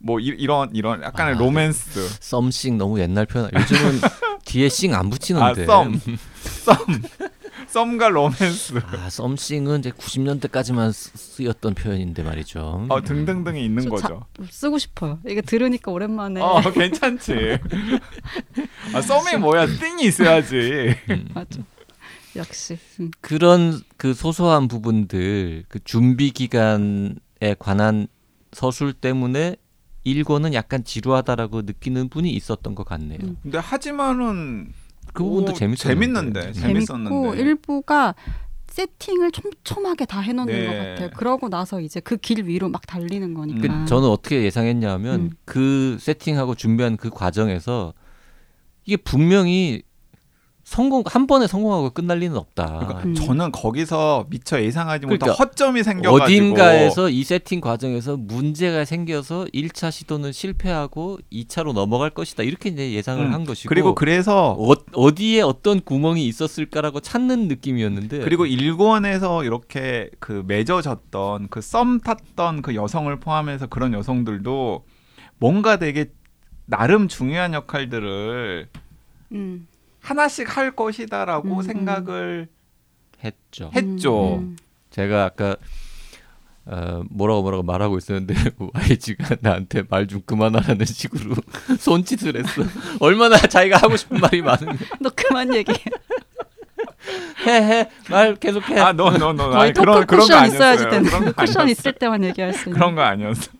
뭐 0.00 0.18
이, 0.18 0.26
이런 0.26 0.70
이런 0.74 1.02
약간의 1.02 1.36
아, 1.36 1.38
로맨스 1.38 2.08
something 2.20 2.74
너무 2.76 2.98
옛날 3.00 3.24
표현. 3.26 3.50
요즘은 3.54 4.00
뒤에 4.44 4.68
thing 4.68 4.92
안 4.94 5.08
붙이는데. 5.10 5.62
아 5.62 5.64
썸 5.64 6.00
썸 6.64 6.76
썸과 7.68 8.08
로맨스 8.08 8.80
아, 8.98 9.10
something은 9.10 9.80
이제 9.80 9.90
90년대까지만 9.90 10.92
쓰였던 10.92 11.74
표현인데 11.74 12.22
말이죠. 12.22 12.86
어, 12.88 13.02
등등등이 13.02 13.64
있는 13.64 13.82
저 13.88 13.96
자- 13.96 14.08
거죠. 14.08 14.26
쓰고 14.50 14.78
싶어요. 14.78 15.18
이게 15.26 15.40
들으니까 15.40 15.90
오랜만에 15.90 16.40
어 16.40 16.60
괜찮지. 16.60 17.58
아 18.94 19.00
썸이 19.00 19.36
뭐야? 19.38 19.66
thing이 19.66 20.04
있어야지. 20.04 20.94
맞아. 21.34 21.60
역시 22.36 22.78
음. 23.00 23.10
그런 23.20 23.80
그 23.96 24.12
소소한 24.14 24.66
부분들, 24.68 25.64
그 25.68 25.78
준비 25.84 26.30
기간에 26.30 27.14
관한 27.58 28.08
서술 28.52 28.92
때문에 28.92 29.56
일권은 30.02 30.52
약간 30.54 30.84
지루하다라고 30.84 31.62
느끼는 31.62 32.08
분이 32.08 32.30
있었던 32.30 32.74
것 32.74 32.84
같네요. 32.84 33.18
음. 33.22 33.36
근데 33.42 33.58
하지만은 33.58 34.72
그 35.14 35.22
부분도 35.24 35.52
오, 35.52 35.54
재밌었는데. 35.54 35.88
재밌는데 35.88 36.40
음. 36.40 36.52
재밌- 36.52 36.86
재밌고 36.86 36.86
재밌었는데. 36.86 37.40
일부가 37.40 38.14
세팅을 38.66 39.30
촘촘하게 39.30 40.04
다 40.04 40.18
해놓는 40.20 40.52
네. 40.52 40.66
것 40.66 40.72
같아요. 40.72 41.10
그러고 41.16 41.48
나서 41.48 41.80
이제 41.80 42.00
그 42.00 42.16
길 42.16 42.44
위로 42.46 42.68
막 42.68 42.84
달리는 42.86 43.32
그 43.32 43.40
거니까. 43.40 43.84
저는 43.86 44.08
어떻게 44.08 44.42
예상했냐면 44.42 45.20
음. 45.20 45.30
그 45.44 45.96
세팅하고 46.00 46.56
준비한 46.56 46.96
그 46.96 47.08
과정에서 47.08 47.94
이게 48.84 48.96
분명히 48.96 49.82
성공 50.64 51.02
한 51.06 51.26
번에 51.26 51.46
성공하고 51.46 51.90
끝날 51.90 52.20
리는 52.20 52.36
없다. 52.36 52.64
그러니까 52.78 53.02
음. 53.04 53.14
저는 53.14 53.52
거기서 53.52 54.26
미처 54.30 54.62
예상하지 54.62 55.04
못한 55.06 55.18
그러니까 55.18 55.44
허점이 55.44 55.82
생겨가지고 55.82 56.24
어딘가에서 56.24 57.10
이 57.10 57.22
세팅 57.22 57.60
과정에서 57.60 58.16
문제가 58.16 58.86
생겨서 58.86 59.44
1차 59.52 59.90
시도는 59.90 60.32
실패하고 60.32 61.18
2차로 61.30 61.74
넘어갈 61.74 62.08
것이다. 62.10 62.44
이렇게 62.44 62.70
이제 62.70 62.92
예상을 62.92 63.22
음, 63.26 63.34
한 63.34 63.44
것이고 63.44 63.68
그리고 63.68 63.94
그래서 63.94 64.52
어, 64.52 64.72
어디에 64.94 65.42
어떤 65.42 65.80
구멍이 65.80 66.26
있었을까라고 66.26 67.00
찾는 67.00 67.48
느낌이었는데 67.48 68.20
그리고 68.20 68.46
일본에서 68.46 69.44
이렇게 69.44 70.08
그 70.18 70.42
맺어졌던 70.46 71.48
그 71.48 71.60
썸 71.60 71.98
탔던 72.00 72.62
그 72.62 72.74
여성을 72.74 73.14
포함해서 73.20 73.66
그런 73.66 73.92
여성들도 73.94 74.84
뭔가 75.38 75.76
되게 75.78 76.06
나름 76.66 77.08
중요한 77.08 77.52
역할들을 77.52 78.68
음. 79.32 79.66
하나씩 80.04 80.56
할 80.56 80.70
것이다라고 80.76 81.48
음, 81.48 81.58
음. 81.58 81.62
생각을 81.62 82.48
했죠. 83.24 83.70
했죠. 83.74 84.36
음, 84.36 84.56
제가 84.90 85.24
아까 85.24 85.56
어, 86.66 87.02
뭐라고 87.10 87.42
뭐라고 87.42 87.62
말하고 87.62 87.96
있었는데 87.98 88.34
YG가 88.74 89.36
나한테 89.40 89.82
말 89.88 90.06
좀 90.06 90.20
그만하라는 90.26 90.84
식으로 90.86 91.34
손짓을 91.80 92.36
했어. 92.36 92.62
얼마나 93.00 93.36
자기가 93.38 93.78
하고 93.78 93.96
싶은 93.96 94.18
말이 94.20 94.40
많은데 94.42 94.76
너 95.00 95.10
그만 95.14 95.54
얘기해. 95.54 95.78
해해 97.46 97.90
말 98.08 98.34
계속해. 98.36 98.78
아, 98.80 98.92
너, 98.92 99.10
너, 99.10 99.32
너. 99.32 99.50
거의 99.50 99.62
아니, 99.62 99.72
그런 99.74 100.06
그런 100.06 100.26
거 100.26 100.34
아니었어요. 100.36 100.88
그런 100.88 101.32
쿠션. 101.34 101.68
있을 101.68 101.92
때만 101.94 102.24
얘기할 102.24 102.52
수 102.54 102.68
있는. 102.68 102.72
그런 102.78 102.94
거 102.94 103.02
아니었어. 103.02 103.50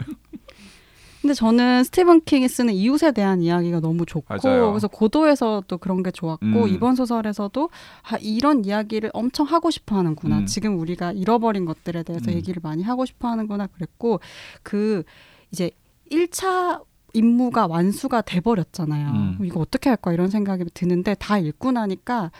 근데 1.24 1.32
저는 1.32 1.84
스티븐 1.84 2.20
킹이 2.26 2.46
쓰는 2.48 2.74
이웃에 2.74 3.12
대한 3.12 3.40
이야기가 3.40 3.80
너무 3.80 4.04
좋고 4.04 4.26
맞아요. 4.28 4.72
그래서 4.72 4.88
고도에서도 4.88 5.78
그런 5.78 6.02
게 6.02 6.10
좋았고 6.10 6.44
음. 6.44 6.68
이번 6.68 6.96
소설에서도 6.96 7.70
아, 8.02 8.18
이런 8.20 8.66
이야기를 8.66 9.10
엄청 9.14 9.46
하고 9.46 9.70
싶어 9.70 9.96
하는구나. 9.96 10.40
음. 10.40 10.46
지금 10.46 10.78
우리가 10.78 11.12
잃어버린 11.12 11.64
것들에 11.64 12.02
대해서 12.02 12.30
음. 12.30 12.36
얘기를 12.36 12.60
많이 12.62 12.82
하고 12.82 13.06
싶어 13.06 13.28
하는구나 13.28 13.68
그랬고 13.68 14.20
그 14.62 15.02
이제 15.50 15.70
1차 16.12 16.82
임무가 17.14 17.68
완수가 17.68 18.20
돼 18.20 18.40
버렸잖아요. 18.40 19.08
음. 19.08 19.38
이거 19.46 19.60
어떻게 19.60 19.88
할까 19.88 20.12
이런 20.12 20.28
생각이 20.28 20.64
드는데 20.74 21.14
다 21.14 21.38
읽고 21.38 21.72
나니까 21.72 22.32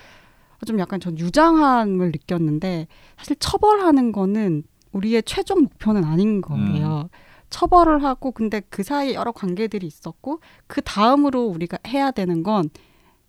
좀 0.67 0.79
약간 0.79 1.01
전 1.01 1.19
유장함을 1.19 2.09
느꼈는데 2.09 2.87
사실 3.17 3.35
처벌하는 3.41 4.13
거는 4.13 4.65
우리의 4.93 5.23
최종 5.23 5.63
목표는 5.63 6.05
아닌 6.05 6.43
거예요. 6.43 7.09
처벌을 7.51 8.03
하고 8.03 8.33
근데 8.33 8.61
그 8.69 8.83
사이에 8.83 9.15
여러 9.15 9.33
관계들이 9.33 9.87
있었고 9.87 10.41
그 10.67 10.83
다음으로 10.83 11.47
우리가 11.47 11.79
해야 11.87 12.11
되는 12.11 12.43
건 12.43 12.71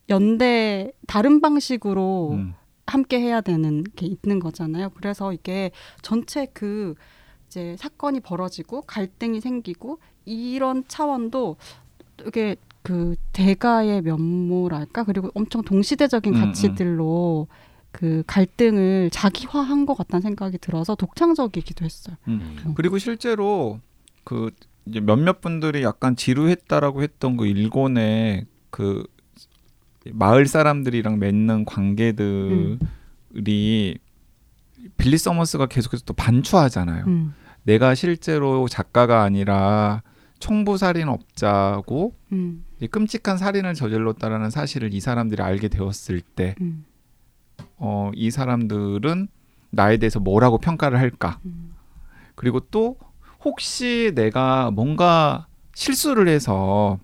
연대 0.09 0.91
다른 1.07 1.41
방식으로 1.41 2.31
음. 2.33 2.53
함께 2.87 3.19
해야 3.19 3.41
되는 3.41 3.83
게 3.95 4.05
있는 4.05 4.39
거잖아요. 4.39 4.89
그래서 4.91 5.33
이게 5.33 5.71
전체 6.01 6.45
그 6.53 6.95
이제 7.47 7.75
사건이 7.77 8.19
벌어지고 8.19 8.81
갈등이 8.81 9.41
생기고 9.41 9.99
이런 10.25 10.83
차원도 10.87 11.57
이게 12.27 12.55
그 12.83 13.15
대가의 13.33 14.01
면모랄까 14.03 15.03
그리고 15.03 15.31
엄청 15.33 15.63
동시대적인 15.63 16.35
음, 16.35 16.41
음. 16.41 16.45
가치들로 16.45 17.47
그 17.91 18.23
갈등을 18.27 19.09
자기화한 19.11 19.85
것 19.85 19.95
같다는 19.97 20.21
생각이 20.21 20.57
들어서 20.59 20.95
독창적이기도 20.95 21.85
했어요. 21.85 22.17
음. 22.27 22.73
그리고 22.75 22.97
실제로 22.97 23.79
그 24.25 24.51
이제 24.85 24.99
몇몇 24.99 25.39
분들이 25.39 25.83
약간 25.83 26.17
지루했다라고 26.17 27.01
했던 27.01 27.37
그 27.37 27.47
일본의 27.47 28.45
그 28.69 29.07
마을 30.11 30.45
사람들이랑 30.45 31.17
맺는 31.19 31.63
관계들이 31.65 32.77
빌리 34.97 35.17
서머스가 35.17 35.67
계속해서 35.67 36.03
또 36.05 36.13
반추하잖아요. 36.13 37.05
음. 37.05 37.33
내가 37.63 37.95
실제로 37.95 38.67
작가가 38.67 39.23
아니라 39.23 40.03
총부 40.39 40.77
살인 40.77 41.07
업자고 41.07 42.13
음. 42.31 42.65
이 42.79 42.87
끔찍한 42.87 43.37
살인을 43.37 43.73
저질렀다라는 43.73 44.49
사실을 44.49 44.93
이 44.93 44.99
사람들이 44.99 45.41
알게 45.41 45.69
되었을 45.69 46.21
때, 46.21 46.55
음. 46.61 46.85
어, 47.77 48.11
이 48.13 48.29
사람들은 48.29 49.27
나에 49.71 49.97
대해서 49.97 50.19
뭐라고 50.19 50.57
평가를 50.57 50.99
할까? 50.99 51.39
음. 51.45 51.73
그리고 52.35 52.59
또 52.59 52.97
혹시 53.45 54.11
내가 54.15 54.71
뭔가 54.71 55.47
실수를 55.75 56.27
해서 56.27 56.99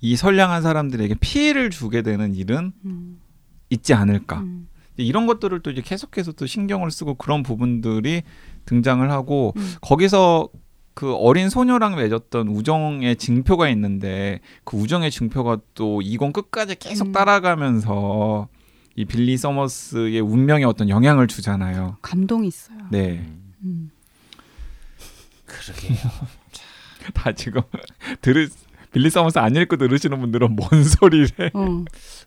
이 0.00 0.16
선량한 0.16 0.62
사람들에게 0.62 1.16
피해를 1.20 1.70
주게 1.70 2.02
되는 2.02 2.34
일은 2.34 2.72
음. 2.84 3.20
있지 3.68 3.92
않을까? 3.92 4.40
음. 4.40 4.68
이런 4.96 5.26
것들을 5.26 5.60
또 5.60 5.70
이제 5.70 5.82
계속해서 5.82 6.32
또 6.32 6.46
신경을 6.46 6.90
쓰고 6.90 7.14
그런 7.14 7.42
부분들이 7.42 8.22
등장을 8.64 9.08
하고 9.10 9.52
음. 9.56 9.74
거기서 9.80 10.48
그 10.94 11.14
어린 11.14 11.48
소녀랑 11.48 11.96
맺었던 11.96 12.48
우정의 12.48 13.16
징표가 13.16 13.68
있는데 13.70 14.40
그 14.64 14.76
우정의 14.76 15.10
징표가 15.10 15.58
또 15.74 16.02
이권 16.02 16.32
끝까지 16.32 16.76
계속 16.76 17.08
음. 17.08 17.12
따라가면서 17.12 18.48
이 18.96 19.04
빌리 19.04 19.36
서머스의 19.36 20.20
운명에 20.20 20.64
어떤 20.64 20.88
영향을 20.88 21.26
주잖아요. 21.26 21.96
감동이 22.02 22.48
있어요. 22.48 22.78
네. 22.90 23.24
음, 23.24 23.54
음. 23.64 23.90
그러게요. 25.50 25.98
다 27.14 27.32
지금 27.32 27.62
들으 28.20 28.48
빌리 28.92 29.08
서머스 29.08 29.38
안 29.38 29.54
읽고 29.54 29.76
들으시는 29.76 30.20
분들은 30.20 30.56
뭔 30.56 30.68
소리래? 30.84 31.50
어. 31.54 31.84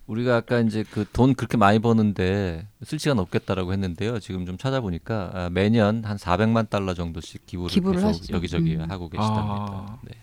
우리가 0.08 0.38
아까 0.38 0.60
이제 0.62 0.84
그 0.84 1.06
돈 1.12 1.34
그렇게 1.36 1.58
많이 1.58 1.80
버는데 1.80 2.68
쓸 2.84 3.00
시간 3.00 3.20
없겠다라고 3.20 3.72
했는데요. 3.74 4.20
지금 4.20 4.46
좀 4.46 4.58
찾아보니까 4.58 5.32
아, 5.34 5.50
매년 5.50 6.04
한 6.06 6.18
400만 6.18 6.70
달러 6.70 6.94
정도씩 6.94 7.46
기부를, 7.46 7.70
기부를 7.70 7.96
계속 7.98 8.08
하시죠. 8.08 8.34
여기저기 8.34 8.76
음. 8.78 8.90
하고 8.90 9.10
계시답니다. 9.10 9.44
아. 9.44 9.98
네. 10.04 10.14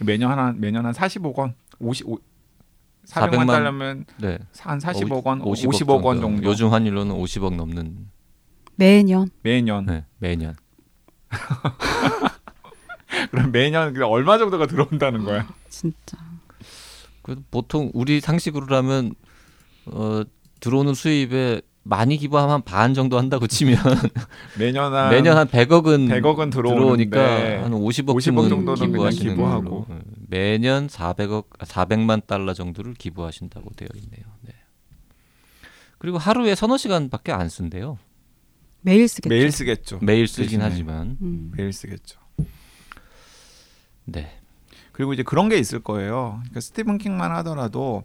매년 0.00 0.36
한 0.38 0.60
매년 0.60 0.84
한 0.86 0.92
40억 0.92 1.34
원, 1.36 1.54
50 1.80 2.08
오- 2.08 2.18
400만 3.06 3.30
400만 3.30 3.46
달러면 3.46 4.04
네. 4.18 4.38
한 4.58 4.78
40억 4.80 5.24
원, 5.24 5.40
50억, 5.42 5.72
50억, 5.72 6.04
원 6.04 6.20
정도. 6.20 6.42
요즘 6.42 6.68
환율로는 6.72 7.14
50억 7.14 7.54
넘는 7.54 8.08
매년 8.76 9.28
매년. 9.42 9.86
네, 9.86 10.04
매년. 10.18 10.56
그럼 13.30 13.52
매년 13.52 13.92
그 13.94 14.04
얼마 14.04 14.38
정도가 14.38 14.66
들어온다는 14.66 15.24
거야? 15.24 15.46
진짜. 15.68 16.16
그 17.22 17.42
보통 17.50 17.90
우리 17.94 18.20
상식으로라면 18.20 19.14
어, 19.86 20.22
들어오는 20.60 20.94
수입에 20.94 21.62
많이 21.84 22.18
기부하면 22.18 22.52
한 22.52 22.62
반 22.62 22.92
정도 22.92 23.16
한다고 23.18 23.46
치면 23.46 23.78
매년 24.58 24.92
한 24.94 25.10
매년 25.10 25.38
한 25.38 25.46
100억은 25.46 26.08
100억은 26.20 26.50
들어오는데 26.52 27.08
들어오니까 27.10 27.64
한 27.64 27.72
50억 27.72 28.08
50억 28.16 28.48
정도는 28.50 28.86
기부하시는 28.92 29.34
기부하고. 29.34 29.84
걸로. 29.84 29.86
네. 29.88 30.04
매년 30.28 30.86
400억 30.86 31.48
400만 31.60 32.26
달러 32.26 32.52
정도를 32.52 32.92
기부하신다고 32.94 33.70
되어 33.76 33.88
있네요. 33.94 34.24
네. 34.42 34.52
그리고 35.98 36.18
하루에 36.18 36.54
서너 36.54 36.76
시간밖에 36.76 37.32
안 37.32 37.48
쓴대요. 37.48 37.98
매일 38.82 39.08
쓰겠죠. 39.08 39.28
매일 39.34 39.50
쓰겠죠. 39.50 39.98
매일 40.02 40.26
쓰긴 40.28 40.60
대신에. 40.60 40.64
하지만 40.64 41.16
음. 41.22 41.52
매일 41.56 41.72
쓰겠죠. 41.72 42.20
네. 44.12 44.38
그리고 44.92 45.12
이제 45.12 45.22
그런 45.22 45.48
게 45.48 45.58
있을 45.58 45.80
거예요. 45.80 46.38
그러니까 46.40 46.60
스티븐 46.60 46.98
킹만 46.98 47.30
하더라도 47.36 48.04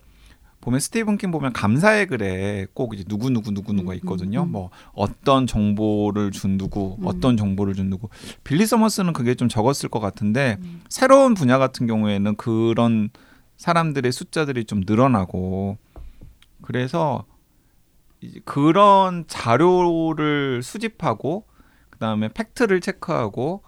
보면 0.62 0.80
스티븐 0.80 1.18
킹 1.18 1.32
보면 1.32 1.52
감사의 1.52 2.08
글에 2.08 2.68
꼭 2.74 2.94
이제 2.94 3.04
누구 3.04 3.30
누구 3.30 3.52
누구 3.52 3.74
누가 3.74 3.92
음, 3.92 3.96
있거든요. 3.98 4.44
음, 4.44 4.48
음. 4.48 4.52
뭐 4.52 4.70
어떤 4.94 5.46
정보를 5.46 6.32
준 6.32 6.58
누구, 6.58 6.96
음. 7.00 7.06
어떤 7.06 7.36
정보를 7.36 7.74
준 7.74 7.90
누구. 7.90 8.08
빌리 8.44 8.66
서머스는 8.66 9.12
그게 9.14 9.36
좀 9.36 9.50
적었을 9.50 9.90
것 9.90 10.00
같은데 10.00 10.58
음. 10.62 10.82
새로운 10.88 11.34
분야 11.34 11.58
같은 11.58 11.86
경우에는 11.88 12.36
그런 12.36 13.10
사람들의 13.58 14.12
숫자들이 14.12 14.66
좀 14.66 14.84
늘어나고 14.86 15.78
그래서 16.62 17.26
이제 18.22 18.40
그런 18.46 19.26
자료를 19.28 20.62
수집하고 20.64 21.46
그다음에 21.90 22.30
팩트를 22.30 22.80
체크하고 22.80 23.64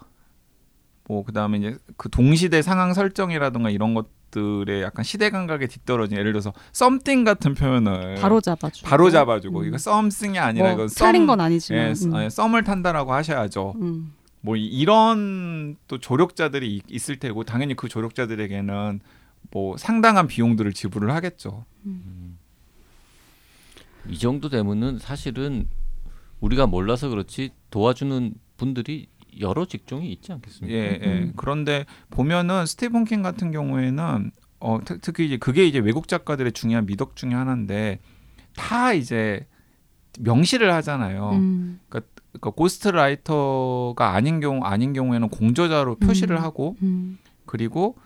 뭐 1.08 1.24
그다음에 1.24 1.58
이제 1.58 1.76
그 1.96 2.08
동시대 2.10 2.62
상황 2.62 2.92
설정이라든가 2.94 3.70
이런 3.70 3.94
것들의 3.94 4.82
약간 4.82 5.04
시대 5.04 5.30
감각에 5.30 5.66
뒤떨어진 5.68 6.18
예를 6.18 6.32
들어서 6.32 6.52
썸띵 6.72 7.24
같은 7.24 7.54
표현을 7.54 8.16
바로 8.16 8.40
잡아주고. 8.40 8.88
바로 8.88 9.10
잡아주고 9.10 9.60
음. 9.60 9.64
이거 9.66 9.78
썸씽이 9.78 10.38
아니라 10.38 10.64
뭐 10.64 10.72
이건 10.74 10.88
틀린 10.88 11.12
썸건 11.22 11.40
아니지만. 11.40 11.80
예, 11.88 11.92
음. 12.06 12.22
예, 12.24 12.28
썸을 12.28 12.64
탄다라고 12.64 13.12
하셔야죠. 13.12 13.74
음. 13.80 14.12
뭐 14.40 14.56
이- 14.56 14.66
이런 14.66 15.76
또 15.88 15.98
조력자들이 15.98 16.76
이- 16.76 16.82
있을 16.88 17.18
테고 17.18 17.44
당연히 17.44 17.74
그 17.74 17.88
조력자들에게는 17.88 19.00
뭐 19.52 19.76
상당한 19.76 20.26
비용들을 20.26 20.72
지불을 20.72 21.12
하겠죠. 21.12 21.64
이 24.08 24.18
정도 24.18 24.48
되면은 24.48 24.98
사실은 24.98 25.68
우리가 26.40 26.66
몰라서 26.66 27.08
그렇지 27.08 27.50
도와주는 27.70 28.34
분들이 28.56 29.08
여러 29.40 29.64
직종이 29.66 30.10
있지 30.12 30.32
않겠습니까? 30.32 30.76
예, 30.76 31.00
예. 31.02 31.06
음. 31.06 31.32
그런데 31.36 31.84
보면은 32.10 32.66
스티븐 32.66 33.04
킹 33.04 33.22
같은 33.22 33.50
경우에는 33.50 34.30
어 34.60 34.78
특- 34.84 35.00
특히 35.02 35.26
이제 35.26 35.36
그게 35.36 35.66
이제 35.66 35.78
외국 35.78 36.08
작가들의 36.08 36.52
중요한 36.52 36.86
미덕 36.86 37.14
중에 37.16 37.30
하나인데 37.34 37.98
다 38.56 38.92
이제 38.92 39.46
명시를 40.18 40.72
하잖아요. 40.74 41.30
음. 41.32 41.80
그러니까 41.88 42.10
고스트라이터가 42.50 44.10
아닌 44.14 44.40
경우 44.40 44.62
아닌 44.64 44.92
경우에는 44.92 45.28
공저자로 45.28 45.96
표시를 45.96 46.36
음. 46.36 46.42
하고 46.42 46.76
음. 46.82 47.18
그리고 47.44 47.96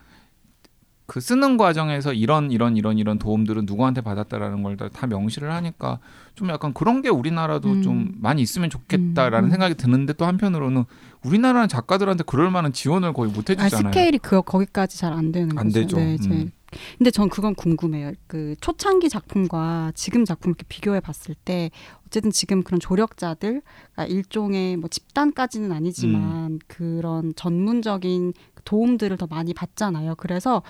그 1.11 1.19
쓰는 1.19 1.57
과정에서 1.57 2.13
이런 2.13 2.51
이런 2.51 2.77
이런 2.77 2.97
이런 2.97 3.19
도움들은 3.19 3.65
누구한테 3.65 3.99
받았다라는 3.99 4.63
걸 4.63 4.77
다 4.77 5.07
명시를 5.07 5.51
하니까 5.51 5.99
좀 6.35 6.47
약간 6.47 6.73
그런 6.73 7.01
게 7.01 7.09
우리나라도 7.09 7.69
음. 7.69 7.81
좀 7.81 8.11
많이 8.21 8.41
있으면 8.41 8.69
좋겠다라는 8.69 9.49
음. 9.49 9.51
생각이 9.51 9.75
드는데 9.75 10.13
또 10.13 10.25
한편으로는 10.25 10.85
우리나라는 11.25 11.67
작가들한테 11.67 12.23
그럴 12.25 12.49
만한 12.49 12.71
지원을 12.71 13.11
거의 13.11 13.29
못 13.29 13.49
아, 13.49 13.53
해주잖아요. 13.53 13.91
스케일이 13.91 14.19
그 14.19 14.41
거기까지 14.41 14.97
잘 14.97 15.11
안 15.11 15.33
되는 15.33 15.49
안 15.57 15.65
거죠. 15.65 15.81
되죠. 15.81 15.97
네, 15.97 16.15
음. 16.21 16.51
근데 16.97 17.11
전 17.11 17.29
그건 17.29 17.55
궁금해요. 17.55 18.13
그 18.27 18.55
초창기 18.61 19.09
작품과 19.09 19.91
지금 19.95 20.25
작품 20.25 20.51
이렇게 20.51 20.65
비교해 20.67 20.99
봤을 20.99 21.35
때 21.35 21.71
어쨌든 22.05 22.31
지금 22.31 22.63
그런 22.63 22.79
조력자들 22.79 23.61
그러니까 23.93 24.05
일종의 24.05 24.77
뭐 24.77 24.89
집단까지는 24.89 25.71
아니지만 25.71 26.59
그런 26.67 27.33
전문적인 27.35 28.33
도움들을 28.65 29.17
더 29.17 29.27
많이 29.27 29.53
받잖아요. 29.53 30.15
그래서 30.15 30.61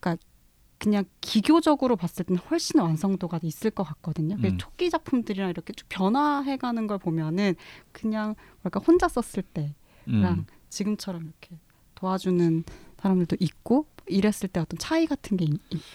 그러니까 0.00 0.22
그냥 0.78 1.04
기교적으로 1.20 1.96
봤을 1.96 2.24
때는 2.24 2.40
훨씬 2.50 2.80
완성도가 2.80 3.40
있을 3.42 3.70
것 3.70 3.82
같거든요. 3.82 4.36
그 4.40 4.48
음. 4.48 4.58
초기 4.58 4.90
작품들이랑 4.90 5.50
이렇게 5.50 5.72
쭉 5.72 5.86
변화해가는 5.88 6.86
걸 6.86 6.98
보면은 6.98 7.54
그냥 7.92 8.36
뭐랄까 8.62 8.80
혼자 8.86 9.08
썼을 9.08 9.42
때랑 9.52 9.74
음. 10.08 10.46
지금처럼 10.68 11.22
이렇게 11.22 11.58
도와주는 11.96 12.64
사람들도 13.00 13.36
있고 13.40 13.86
이랬을 14.08 14.48
때 14.52 14.60
어떤 14.60 14.78
차이 14.78 15.06
같은 15.06 15.36
게 15.36 15.46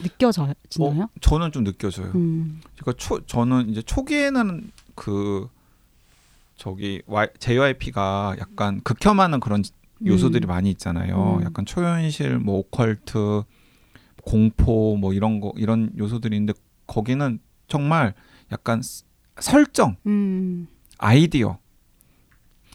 느껴지나요? 0.02 0.54
어, 0.80 1.08
저는 1.21 1.52
좀 1.52 1.63
느껴져요. 1.63 2.12
음. 2.15 2.62
그러니까 2.78 2.93
초 2.97 3.26
저는 3.26 3.69
이제 3.69 3.82
초기에는 3.82 4.71
그 4.95 5.47
저기 6.56 7.02
Y, 7.08 7.28
JYP가 7.39 8.36
약간 8.39 8.82
극혐하는 8.84 9.39
그런 9.39 9.63
요소들이 10.06 10.45
음. 10.45 10.49
많이 10.49 10.69
있잖아요. 10.71 11.38
음. 11.39 11.43
약간 11.43 11.65
초현실, 11.65 12.39
뭐 12.39 12.60
오컬트, 12.60 13.43
공포, 14.23 14.95
뭐 14.97 15.13
이런 15.13 15.39
거 15.39 15.54
이런 15.58 15.91
요소들이 15.97 16.36
있는데 16.38 16.54
거기는 16.88 17.39
정말 17.67 18.13
약간 18.52 18.82
스- 18.82 19.06
설정, 19.39 19.95
음. 20.06 20.67
아이디어 20.97 21.58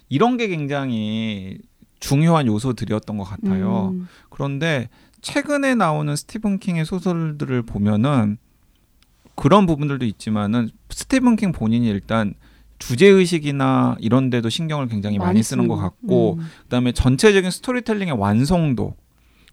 이런 0.09 0.37
게 0.37 0.49
굉장히 0.49 1.59
중요한 2.01 2.47
요소들이었던 2.47 3.17
것 3.17 3.25
같아요. 3.25 3.89
음. 3.95 4.09
그런데 4.31 4.89
최근에 5.21 5.75
나오는 5.75 6.15
스티븐 6.15 6.59
킹의 6.59 6.85
소설들을 6.85 7.63
보면은 7.63 8.39
그런 9.35 9.67
부분들도 9.67 10.05
있지만은 10.05 10.71
스티븐 10.91 11.37
킹 11.37 11.53
본인이 11.53 11.89
일단 11.89 12.35
주제 12.79 13.07
의식이나 13.07 13.97
이런 14.01 14.31
데도 14.31 14.49
신경을 14.49 14.89
굉장히 14.89 15.19
많이 15.19 15.43
쓰는 15.43 15.69
것 15.69 15.77
같고 15.77 16.35
음. 16.35 16.47
그다음에 16.65 16.93
전체적인 16.93 17.51
스토리텔링의 17.51 18.15
완성도 18.19 18.95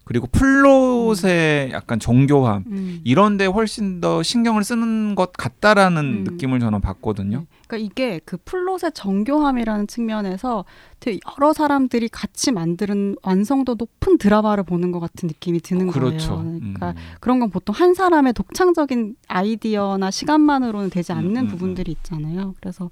그리고 0.06 0.28
플롯의 0.28 1.72
약간 1.72 1.98
정교함 1.98 2.62
음. 2.68 3.00
이런 3.02 3.36
데 3.36 3.44
훨씬 3.44 4.00
더 4.00 4.22
신경을 4.22 4.62
쓰는 4.62 5.16
것 5.16 5.32
같다라는 5.32 6.04
음. 6.04 6.24
느낌을 6.24 6.60
저는 6.60 6.80
받거든요. 6.80 7.38
네. 7.40 7.46
그러니까 7.66 7.76
이게 7.84 8.20
그 8.24 8.36
플롯의 8.36 8.92
정교함이라는 8.94 9.88
측면에서 9.88 10.64
되게 11.00 11.18
여러 11.36 11.52
사람들이 11.52 12.08
같이 12.08 12.52
만드는 12.52 13.16
완성도 13.24 13.74
높은 13.74 14.16
드라마를 14.16 14.62
보는 14.62 14.92
것 14.92 15.00
같은 15.00 15.26
느낌이 15.26 15.58
드는 15.58 15.88
그렇죠. 15.88 16.36
거예요. 16.36 16.44
그러니까 16.60 16.90
음. 16.90 16.96
그런 17.18 17.40
건 17.40 17.50
보통 17.50 17.74
한 17.74 17.94
사람의 17.94 18.32
독창적인 18.34 19.16
아이디어나 19.26 20.12
시간만으로는 20.12 20.88
되지 20.90 21.14
음, 21.14 21.18
않는 21.18 21.36
음, 21.36 21.48
부분들이 21.48 21.90
있잖아요. 21.90 22.54
그래서 22.60 22.90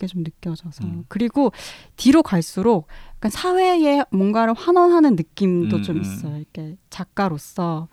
그게 0.00 0.06
좀 0.06 0.22
느껴져서 0.22 0.84
음. 0.84 1.04
그리고 1.08 1.52
뒤로 1.96 2.22
갈수록 2.22 2.86
약간 3.16 3.30
사회에 3.30 4.02
뭔가를 4.10 4.54
환원하는 4.54 5.14
느낌도 5.14 5.76
음, 5.76 5.82
좀 5.82 5.96
음. 5.96 6.00
있어요. 6.00 6.36
이렇게 6.38 6.76
작가로서 6.88 7.88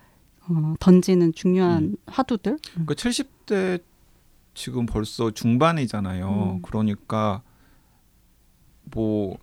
어, 0.47 0.73
던지는 0.79 1.33
중요한 1.33 1.97
화두들. 2.05 2.53
음. 2.53 2.85
그러니까 2.85 2.93
70대 2.93 3.81
지금 4.53 4.85
벌써 4.85 5.31
중반이잖아요. 5.31 6.53
음. 6.55 6.61
그러니까 6.61 7.41
뭐 8.85 9.37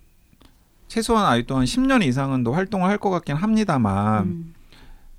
최소한 0.87 1.25
아직도 1.27 1.55
한 1.55 1.65
10년 1.65 2.03
이상은 2.03 2.43
더 2.43 2.51
활동을 2.51 2.89
할 2.89 2.97
것 2.97 3.11
같긴 3.11 3.35
합니다만 3.35 4.23
음. 4.25 4.53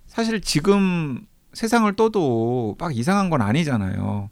사실 0.08 0.40
지금 0.40 1.26
세상을 1.52 1.90
떠도 1.94 2.74
막 2.78 2.94
이상한 2.96 3.30
건 3.30 3.40
아니잖아요. 3.40 4.30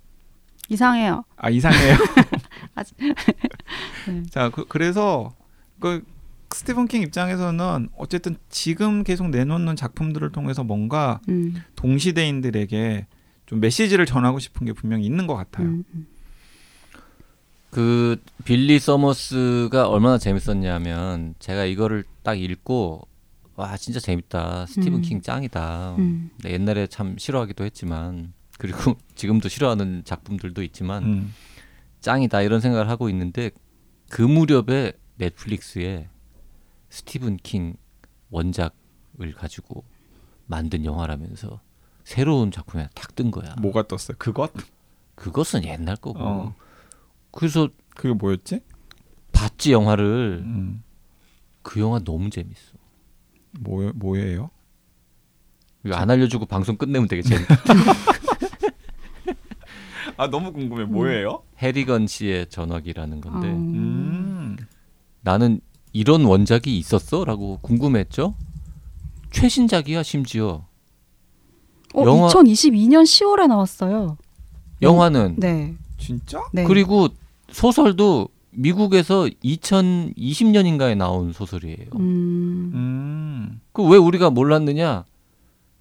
이상해요. 0.68 1.24
아 1.36 1.50
이상해요. 1.50 1.96
아직- 2.74 2.96
네. 4.08 4.22
자 4.30 4.50
그, 4.50 4.64
그래서 4.66 5.34
그 5.80 6.04
스티븐 6.50 6.86
킹 6.86 7.02
입장에서는 7.02 7.88
어쨌든 7.96 8.36
지금 8.48 9.02
계속 9.02 9.28
내놓는 9.30 9.74
작품들을 9.76 10.30
통해서 10.32 10.62
뭔가 10.62 11.20
음. 11.28 11.62
동시대인들에게 11.76 13.06
좀 13.46 13.60
메시지를 13.60 14.06
전하고 14.06 14.38
싶은 14.38 14.66
게 14.66 14.72
분명히 14.72 15.04
있는 15.04 15.26
것 15.26 15.34
같아요. 15.34 15.66
음. 15.66 15.84
음. 15.94 16.06
그 17.70 18.22
빌리 18.44 18.78
서머스가 18.78 19.88
얼마나 19.88 20.16
재밌었냐면 20.16 21.34
제가 21.40 21.64
이거를 21.64 22.04
딱 22.22 22.38
읽고 22.38 23.02
와 23.56 23.76
진짜 23.76 23.98
재밌다 23.98 24.66
스티븐 24.66 24.94
음. 25.00 25.02
킹 25.02 25.22
짱이다 25.22 25.96
음. 25.98 26.30
네, 26.42 26.52
옛날에 26.52 26.86
참 26.86 27.16
싫어하기도 27.18 27.64
했지만 27.64 28.32
그리고 28.58 28.94
지금도 29.16 29.48
싫어하는 29.48 30.02
작품들도 30.04 30.62
있지만 30.62 31.02
음. 31.04 31.34
짱이다 32.04 32.42
이런 32.42 32.60
생각을 32.60 32.90
하고 32.90 33.08
있는데 33.08 33.50
그 34.10 34.20
무렵에 34.20 34.92
넷플릭스에 35.16 36.10
스티븐 36.90 37.38
킹 37.38 37.76
원작을 38.30 39.32
가지고 39.34 39.84
만든 40.46 40.84
영화라면서 40.84 41.60
새로운 42.04 42.50
작품이 42.50 42.84
탁 42.94 43.14
뜬 43.16 43.30
거야. 43.30 43.54
뭐가 43.58 43.88
떴어요? 43.88 44.16
그것? 44.18 44.52
그것은 45.14 45.64
옛날 45.64 45.96
거고. 45.96 46.18
어. 46.20 46.54
그래서 47.30 47.70
그게 47.96 48.12
뭐였지? 48.12 48.60
봤지 49.32 49.72
영화를. 49.72 50.42
음. 50.44 50.82
그 51.62 51.80
영화 51.80 52.00
너무 52.00 52.28
재밌어. 52.28 52.74
뭐 53.60 53.90
뭐예요? 53.94 54.50
안 55.90 56.10
알려주고 56.10 56.44
방송 56.44 56.76
끝내면 56.76 57.08
되게 57.08 57.22
재밌다. 57.22 57.56
아 60.16 60.28
너무 60.28 60.52
궁금해. 60.52 60.84
뭐예요? 60.84 61.42
해리건 61.60 62.06
씨의 62.06 62.48
전화기라는 62.48 63.20
건데 63.20 63.48
아, 63.48 63.52
음. 63.52 64.56
나는 65.22 65.60
이런 65.92 66.24
원작이 66.24 66.76
있었어?라고 66.78 67.58
궁금했죠. 67.62 68.34
최신작이야 69.32 70.02
심지어. 70.02 70.66
어, 71.94 72.02
영화- 72.04 72.28
2022년 72.28 73.02
10월에 73.04 73.46
나왔어요. 73.46 74.16
영화는 74.82 75.36
네. 75.38 75.74
진짜? 75.98 76.42
네. 76.52 76.64
그리고 76.64 77.08
소설도 77.50 78.28
미국에서 78.50 79.24
2020년인가에 79.44 80.96
나온 80.96 81.32
소설이에요. 81.32 81.86
음. 81.96 82.70
음. 82.74 83.60
그 83.72 83.82
왜 83.82 83.96
우리가 83.96 84.30
몰랐느냐? 84.30 85.04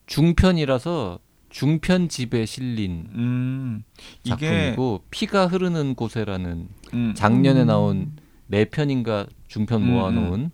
중편이라서 0.08 1.19
중편집에 1.54 2.48
실린 2.48 3.08
음. 3.13 3.84
이게 4.24 4.72
작품이고 4.72 5.04
피가 5.12 5.46
흐르는 5.46 5.94
곳에라는 5.94 6.68
음. 6.96 7.13
작년에 7.16 7.62
음. 7.62 7.68
나온 7.68 8.12
네 8.48 8.66
편인가 8.66 9.28
중편 9.48 9.84
음, 9.84 9.94
모아놓은 9.94 10.52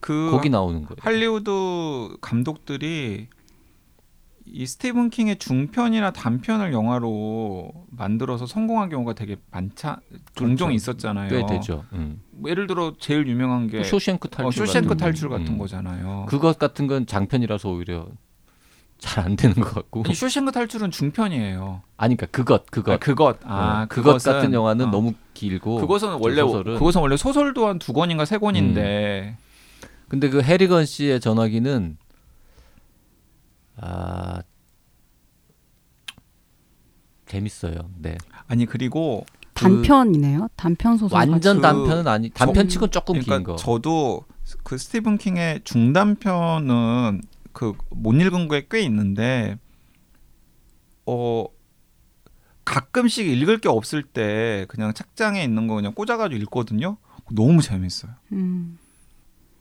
그 0.00 0.28
거기 0.32 0.50
나오는 0.50 0.82
거예요. 0.82 0.96
할리우드 0.98 2.16
감독들이 2.20 3.28
이 4.44 4.66
스티븐 4.66 5.10
킹의 5.10 5.38
중편이나 5.38 6.10
단편을 6.10 6.72
영화로 6.72 7.70
만들어서 7.90 8.46
성공한 8.46 8.88
경우가 8.88 9.12
되게 9.12 9.36
많자 9.52 10.00
종종 10.34 10.68
그렇죠. 10.70 10.74
있었잖아요. 10.74 11.28
꽤 11.30 11.46
되죠. 11.46 11.84
음. 11.92 12.20
뭐 12.32 12.50
예를 12.50 12.66
들어 12.66 12.94
제일 12.98 13.28
유명한 13.28 13.68
게 13.68 13.84
쇼생크 13.84 14.28
탈출. 14.28 14.46
어, 14.48 14.50
쇼생크 14.66 14.96
탈출 14.96 15.28
거. 15.28 15.38
같은 15.38 15.54
음. 15.54 15.58
거잖아요. 15.58 16.26
그것 16.28 16.58
같은 16.58 16.88
건 16.88 17.06
장편이라서 17.06 17.70
오히려 17.70 18.08
잘 19.00 19.24
안 19.24 19.34
되는 19.36 19.56
것 19.56 19.74
같고. 19.74 20.04
이 20.08 20.14
쇼생크 20.14 20.52
탈출은 20.52 20.90
중편이에요. 20.90 21.82
아니 21.96 22.16
그러니까 22.16 22.26
그것 22.36 22.70
그것 22.70 22.92
아, 22.92 22.96
그것 22.98 23.38
아 23.44 23.82
어, 23.82 23.86
그것 23.88 24.16
그것은- 24.18 24.24
같은 24.32 24.52
영화는 24.52 24.88
어. 24.88 24.90
너무 24.90 25.14
길고. 25.34 25.78
그것은 25.80 26.14
원래 26.20 26.42
소설은. 26.42 26.74
음. 26.74 26.78
그것은 26.78 27.00
원래 27.00 27.16
소설도 27.16 27.66
한 27.66 27.78
두 27.78 27.92
권인가 27.92 28.24
세 28.24 28.36
권인데 28.38 29.36
근데 30.08 30.28
그 30.28 30.42
해리건 30.42 30.84
씨의 30.86 31.20
전화기는 31.20 31.96
아 33.78 34.42
재밌어요. 37.26 37.74
네. 37.98 38.16
아니 38.48 38.66
그리고 38.66 39.24
단편이네요. 39.54 40.48
단편 40.56 40.96
소설. 40.98 41.16
완전 41.18 41.56
그 41.56 41.62
단편은 41.62 42.08
아니 42.08 42.30
단편치고 42.30 42.88
좀- 42.88 42.90
조금 42.90 43.12
그러니까 43.14 43.36
긴 43.38 43.44
거. 43.44 43.56
저도 43.56 44.24
그 44.64 44.76
스티븐 44.76 45.16
킹의 45.18 45.60
중단편은 45.64 47.22
그 47.52 47.74
못 47.90 48.12
읽은 48.14 48.48
거에 48.48 48.66
꽤 48.70 48.80
있는데 48.82 49.58
어 51.06 51.46
가끔씩 52.64 53.26
읽을 53.26 53.58
게 53.58 53.68
없을 53.68 54.02
때 54.02 54.66
그냥 54.68 54.92
책장에 54.94 55.42
있는 55.42 55.66
거 55.66 55.74
그냥 55.74 55.92
꽂아가지고 55.94 56.40
읽거든요. 56.42 56.96
너무 57.32 57.62
재밌어요. 57.62 58.12
음. 58.32 58.78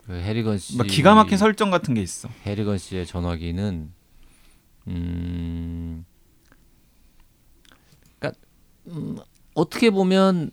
그 0.05 0.13
해리건 0.13 0.57
씨 0.57 0.77
막 0.77 0.87
기가 0.87 1.13
막힌 1.15 1.37
설정 1.37 1.69
같은 1.71 1.93
게 1.93 2.01
있어. 2.01 2.29
해리건 2.45 2.77
씨의 2.77 3.05
전화기는 3.05 3.91
음, 4.87 6.05
그러니까 8.19 8.39
음, 8.87 9.17
어떻게 9.53 9.89
보면 9.91 10.51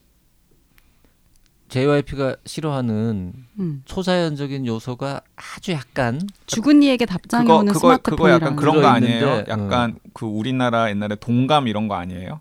JYP가 1.69 2.37
싫어하는 2.45 3.33
음. 3.59 3.83
초자연적인 3.85 4.67
요소가 4.67 5.21
아주 5.35 5.73
약간 5.73 6.21
죽은 6.47 6.83
이에게 6.83 7.07
답장이 7.07 7.47
그거 7.47 7.59
오는 7.59 7.73
그거 7.73 7.89
그거 7.89 7.95
스마트폰이라는 7.97 8.47
약간 8.47 8.57
그런 8.57 8.81
거 8.81 8.87
아니에요? 8.87 9.19
들어있는데, 9.21 9.51
약간 9.51 9.99
그 10.13 10.27
우리나라 10.27 10.91
옛날에 10.91 11.17
동감 11.17 11.67
이런 11.67 11.89
거 11.89 11.97
아니에요? 11.97 12.41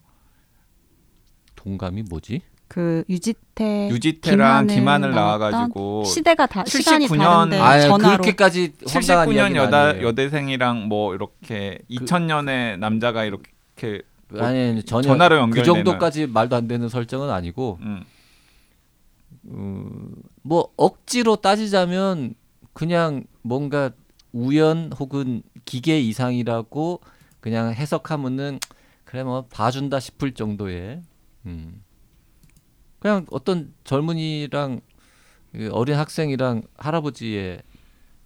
동감이 1.55 2.03
뭐지? 2.03 2.41
그 2.67 3.03
유지태 3.09 3.89
유지태랑 3.89 4.67
나왔던 4.67 5.11
나와가지고 5.11 6.03
시대가 6.05 6.45
다 6.45 6.63
시간이 6.65 7.07
79년 7.07 7.19
다른데 7.19 7.59
아 7.59 7.79
전화로 7.79 8.21
그렇게까지 8.21 8.73
황당한 8.88 9.27
79년 9.27 9.35
이야기는 9.35 9.61
여다 9.61 9.81
아니에요. 9.89 10.07
여대생이랑 10.07 10.88
뭐 10.88 11.13
이렇게 11.13 11.79
2000년에 11.89 12.77
남자가 12.79 13.23
이렇게 13.23 14.01
아니, 14.39 14.69
아니 14.69 14.83
전혀 14.83 15.07
전화로 15.07 15.35
그 15.35 15.41
연결되는 15.41 15.65
정도까지 15.83 16.27
말도 16.27 16.55
안 16.55 16.67
되는 16.67 16.89
설정은 16.89 17.29
아니고 17.29 17.79
음. 17.81 18.03
음, 19.47 20.13
뭐 20.41 20.73
억지로 20.75 21.36
따지자면 21.38 22.36
그냥 22.73 23.25
뭔가 23.41 23.91
우연 24.31 24.91
혹은 24.99 25.43
기계 25.65 25.99
이상이라고 25.99 27.01
그냥 27.39 27.73
해석하면은 27.73 28.60
그래 29.05 29.23
뭐 29.23 29.45
봐준다 29.45 29.99
싶을 29.99 30.34
정도의 30.34 31.01
음. 31.45 31.84
그냥 32.99 33.25
어떤 33.29 33.73
젊은이랑 33.84 34.81
그 35.51 35.69
어린 35.71 35.95
학생이랑 35.95 36.63
할아버지의 36.75 37.62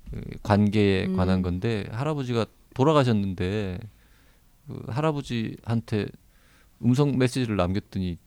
그 0.09 0.21
관계에 0.41 1.05
음. 1.07 1.17
관한 1.17 1.41
건데 1.41 1.85
할아버지가 1.91 2.45
돌아가셨는데 2.73 3.79
그 4.67 4.83
할아버지한테 4.87 6.07
음성 6.83 7.17
메시지를 7.17 7.57
남겼더니 7.57 8.17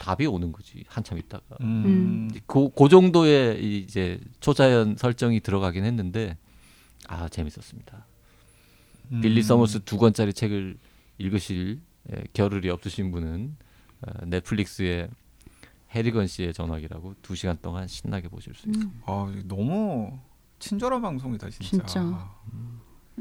답이 0.00 0.26
오는 0.26 0.50
거지 0.50 0.82
한참 0.88 1.18
있다가 1.18 1.58
음. 1.60 2.30
그, 2.46 2.70
그 2.70 2.88
정도의 2.88 3.62
이 3.62 3.78
이제 3.80 4.18
초자연 4.40 4.96
설정이 4.96 5.40
들어가긴 5.40 5.84
했는데 5.84 6.38
아 7.06 7.28
재밌었습니다. 7.28 8.06
음. 9.12 9.20
빌리 9.20 9.42
서머스 9.42 9.80
두 9.84 9.98
권짜리 9.98 10.32
책을 10.32 10.78
읽으실 11.18 11.82
예, 12.12 12.24
겨를이 12.32 12.70
없으신 12.70 13.12
분은 13.12 13.56
어, 14.00 14.24
넷플릭스의 14.24 15.10
해리건 15.90 16.28
씨의 16.28 16.54
전화기라고 16.54 17.16
두 17.20 17.34
시간 17.34 17.58
동안 17.60 17.86
신나게 17.86 18.28
보실 18.28 18.54
수 18.54 18.68
있습니다. 18.70 18.92
음. 18.92 19.02
아, 19.04 19.30
너무 19.44 20.18
친절한 20.60 21.02
방송이다 21.02 21.50
진짜. 21.50 21.84
진짜. 21.84 22.30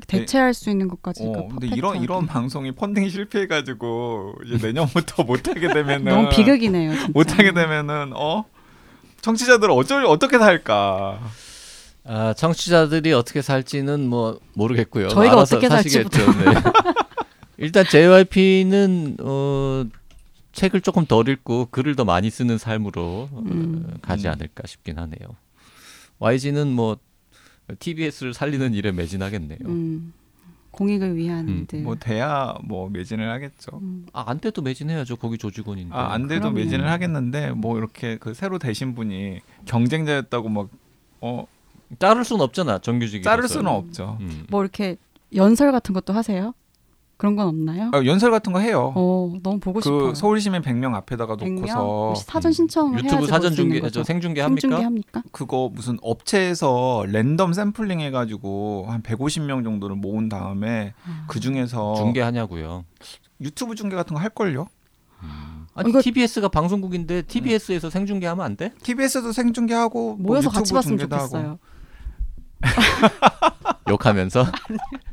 대체할 0.07 0.53
수 0.53 0.69
있는 0.69 0.87
것까지 0.87 1.23
어, 1.23 1.31
그 1.31 1.59
근데 1.59 1.67
이런. 1.75 2.01
이런 2.01 2.25
방송이 2.25 2.71
펀딩 2.71 3.09
실패해가지고 3.09 4.35
이제 4.45 4.67
내년부터 4.67 5.23
못하게 5.25 5.67
되면은 5.73 6.05
너무 6.05 6.29
비극이네요. 6.29 6.93
진짜. 6.93 7.07
못하게 7.13 7.53
되면은 7.53 8.13
어 8.15 8.45
청취자들 9.21 9.69
어쩔 9.71 10.05
어떻게 10.05 10.37
살까? 10.37 11.19
아, 12.05 12.33
청취자들이 12.33 13.13
어떻게 13.13 13.41
살지는 13.41 14.07
뭐 14.07 14.39
모르겠고요. 14.53 15.09
저희가 15.09 15.37
어떻게 15.37 15.67
사시겠죠. 15.67 16.25
네. 16.25 16.53
일단 17.57 17.85
JYP는 17.85 19.17
어, 19.21 19.85
책을 20.53 20.81
조금 20.81 21.05
덜 21.05 21.27
읽고 21.27 21.67
글을 21.71 21.95
더 21.95 22.05
많이 22.05 22.29
쓰는 22.29 22.57
삶으로 22.57 23.29
어, 23.31 23.43
음. 23.45 23.85
가지 24.01 24.27
음. 24.27 24.31
않을까 24.31 24.63
싶긴 24.65 24.97
하네요. 24.97 25.35
YG는 26.19 26.67
뭐 26.69 26.97
TBS를 27.77 28.33
살리는 28.33 28.73
일에 28.73 28.91
매진하겠네요. 28.91 29.59
음, 29.65 30.13
공익을 30.71 31.15
위한 31.15 31.47
음, 31.47 31.57
일들. 31.59 31.81
뭐 31.81 31.95
돼야 31.95 32.55
뭐 32.63 32.89
매진을 32.89 33.29
하겠죠. 33.31 33.79
음. 33.81 34.05
아, 34.13 34.23
안 34.27 34.39
돼도 34.39 34.61
매진해야죠. 34.61 35.17
거기 35.17 35.37
조직원인데. 35.37 35.93
아, 35.93 36.13
안 36.13 36.27
돼도 36.27 36.41
그럼요. 36.41 36.55
매진을 36.55 36.89
하겠는데 36.89 37.51
뭐 37.51 37.77
이렇게 37.77 38.17
그 38.17 38.33
새로 38.33 38.59
되신 38.59 38.95
분이 38.95 39.39
경쟁자였다고 39.65 40.49
막어 40.49 41.47
자를 41.97 42.23
수는 42.23 42.41
없잖아. 42.41 42.79
정규직이. 42.79 43.23
자를 43.23 43.47
수는 43.47 43.67
없죠. 43.67 44.17
음. 44.21 44.45
뭐 44.49 44.61
이렇게 44.61 44.97
연설 45.35 45.71
같은 45.71 45.93
것도 45.93 46.13
하세요? 46.13 46.53
그런 47.19 47.35
건 47.35 47.47
없나요? 47.49 47.91
아, 47.93 48.01
연설 48.05 48.31
같은 48.31 48.53
거 48.53 48.59
해요. 48.59 48.93
어, 48.95 49.33
너무 49.43 49.59
보고 49.59 49.81
그 49.81 49.83
싶어요. 49.83 50.13
서울 50.15 50.39
시민 50.39 50.61
100명 50.61 50.95
앞에다가 50.95 51.35
100명? 51.35 51.55
놓고서 51.67 52.15
사전 52.15 52.53
신청을 52.53 52.99
유튜브 52.99 53.15
해야지 53.17 53.27
사전 53.27 53.51
중계. 53.53 53.81
저 53.89 54.05
생중계 54.05 54.39
합니까? 54.39 54.61
생중계 54.61 54.83
합니까? 54.85 55.23
그거 55.33 55.69
무슨 55.73 55.97
업체에서 56.01 57.03
랜덤 57.09 57.51
샘플링 57.51 57.99
해 57.99 58.09
가지고 58.09 58.85
한 58.87 59.03
150명 59.03 59.65
정도를 59.65 59.97
모은 59.97 60.29
다음에 60.29 60.93
아. 61.05 61.25
그 61.27 61.41
중에서 61.41 61.95
중계하냐고요. 61.95 62.85
유튜브 63.41 63.75
중계 63.75 63.97
같은 63.97 64.13
거 64.15 64.21
할 64.21 64.29
걸요? 64.29 64.67
아니 65.75 65.89
이거- 65.89 66.01
TBS가 66.01 66.47
방송국인데 66.47 67.23
TBS에서 67.23 67.89
생중계하면 67.89 68.45
안 68.45 68.55
돼? 68.55 68.71
TBS도 68.81 69.33
생중계하고 69.33 70.15
뭐 70.15 70.27
모여서 70.27 70.45
유튜브 70.47 70.55
같이 70.57 70.73
봤으면. 70.73 70.99
좋겠어요. 70.99 71.59
욕하면서 73.89 74.45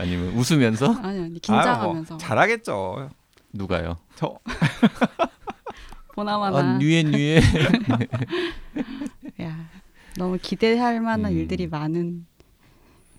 아니면 0.00 0.28
웃으면서 0.34 0.92
아니 1.02 1.04
아니 1.04 1.18
아유, 1.20 1.30
뭐 1.30 1.38
긴장하면서 1.40 2.18
잘하겠죠. 2.18 3.10
누가요? 3.52 3.98
저 4.16 4.38
보나마나 6.14 6.58
아, 6.58 6.78
뉘에 6.78 7.02
뉘에 7.04 7.40
야 9.42 9.68
너무 10.16 10.38
기대할 10.40 11.00
만한 11.00 11.32
음. 11.32 11.36
일들이 11.38 11.66
많은 11.66 12.26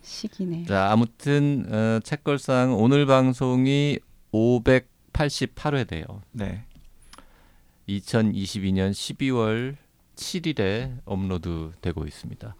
시기네요. 0.01 0.65
자 0.65 0.91
아무튼 0.91 1.65
어, 1.71 1.99
책걸상 2.03 2.73
오늘 2.75 3.05
방송이 3.05 3.99
588회 4.33 5.87
돼요. 5.87 6.05
네. 6.31 6.63
2022년 7.89 8.91
12월 8.91 9.75
7일에 10.15 10.99
업로드 11.05 11.71
되고 11.81 12.05
있습니다. 12.05 12.55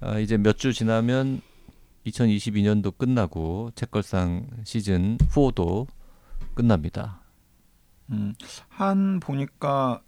아, 0.00 0.18
이제 0.18 0.36
몇 0.36 0.58
주 0.58 0.72
지나면 0.72 1.40
2022년도 2.06 2.96
끝나고 2.96 3.70
책걸상 3.74 4.48
시즌 4.64 5.18
4도 5.18 5.86
끝납니다. 6.54 7.20
음, 8.10 8.34
한 8.68 9.20
보니까 9.20 10.02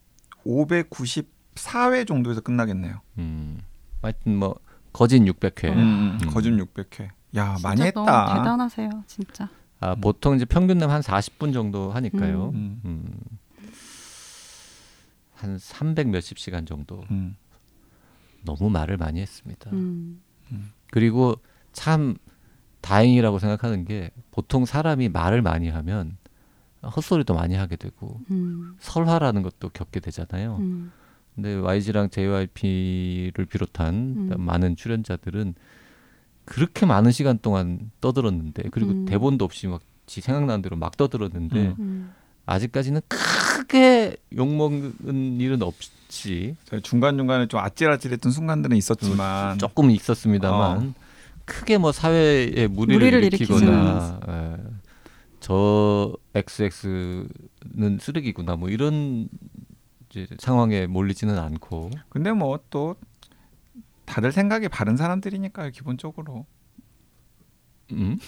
594회 0.45 2.07
정도에서 2.07 2.41
끝나겠네요. 2.41 3.01
음, 3.19 3.61
하여튼 4.03 4.37
뭐 4.37 4.59
거진 4.93 5.25
600회. 5.25 5.73
음, 5.73 5.79
음, 5.79 6.19
음. 6.23 6.31
거진 6.31 6.57
600회. 6.59 7.11
야, 7.37 7.55
진짜 7.55 7.69
많이 7.69 7.83
너무 7.93 8.09
했다. 8.09 8.39
대단하세요, 8.39 8.91
진짜. 9.07 9.49
아, 9.81 9.95
보통 9.95 10.37
이제 10.37 10.45
평균 10.45 10.83
한 10.83 11.01
40분 11.01 11.53
정도 11.53 11.91
하니까요. 11.93 12.51
음, 12.55 12.81
음. 12.85 13.21
한300 15.39 16.09
몇십 16.09 16.39
시간 16.39 16.65
정도. 16.67 17.05
음. 17.11 17.37
너무 18.45 18.71
말을 18.71 18.97
많이 18.99 19.21
했습니다. 19.21 19.71
음. 19.73 20.23
그리고 20.91 21.37
참 21.75 22.17
다행이라고 22.81 23.39
생각하는 23.39 23.85
게 23.85 24.11
보통 24.31 24.65
사람이 24.65 25.11
말을 25.11 25.43
많이 25.43 25.69
하면 25.69 26.17
헛소리도 26.83 27.35
많이 27.35 27.55
하게 27.55 27.77
되고 27.77 28.21
음. 28.31 28.77
설화라는 28.81 29.43
것도 29.43 29.69
겪게 29.71 30.01
되잖아요. 30.01 30.57
음. 30.61 30.93
근데 31.35 31.55
YG랑 31.55 32.11
JYP를 32.11 33.47
비롯한 33.47 33.95
음. 33.95 34.33
많은 34.39 34.77
출연자들은 34.77 35.55
그렇게 36.45 36.87
많은 36.87 37.11
시간 37.11 37.39
동안 37.39 37.91
떠들었는데 38.01 38.65
그리고 38.71 38.93
음. 38.93 39.05
대본도 39.05 39.45
없이 39.45 39.67
막 39.67 39.81
지 40.07 40.21
생각나는 40.21 40.63
대로 40.63 40.77
막 40.77 40.97
떠들었는데 40.97 41.59
음. 41.59 41.75
음. 41.79 42.13
아직까지는 42.47 43.01
크게 43.09 44.17
욕먹은 44.37 45.41
일은 45.41 45.63
저희 46.65 46.83
중간중간에 46.83 47.47
좀 47.49 47.61
아찔아찔했던 47.61 48.31
순간들은 48.31 48.77
있었지만 48.77 49.59
조금 49.59 49.91
있었습니다만 49.91 50.95
크게 51.45 51.79
뭐 51.79 51.93
사회에 51.93 52.67
무리를, 52.69 52.99
무리를 52.99 53.25
일으키거나 53.25 54.21
에, 54.29 54.57
저 55.41 56.17
XX는 56.35 57.99
쓰레기구나 58.01 58.57
뭐 58.57 58.69
이런 58.71 59.29
이제 60.11 60.27
상황에 60.39 60.87
몰리지는 60.87 61.39
않고 61.39 61.91
근데 62.09 62.33
뭐 62.33 62.59
또 62.71 62.97
다들 64.05 64.33
생각이 64.33 64.69
바른 64.69 64.97
사람들이니까요, 64.97 65.71
기본적으로. 65.71 66.47
음? 67.93 68.19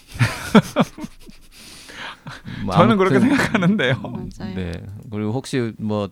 뭐 2.64 2.74
저는 2.76 2.96
그렇게 2.96 3.20
생각하는데요. 3.20 3.96
맞아요. 4.00 4.54
네 4.54 4.72
그리고 5.10 5.32
혹시 5.32 5.72
뭐, 5.78 6.08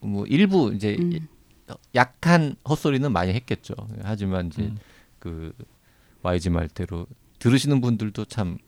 뭐 0.00 0.26
일부 0.26 0.72
이제 0.74 0.96
음. 0.98 1.28
약한 1.94 2.56
헛소리는 2.68 3.10
많이 3.12 3.32
했겠죠. 3.32 3.74
하지만 4.02 4.46
이제 4.48 4.62
음. 4.62 4.76
그 5.18 5.52
YG 6.24 6.50
말대로 6.50 7.06
들으시는 7.38 7.80
분들도 7.80 8.24
참 8.24 8.58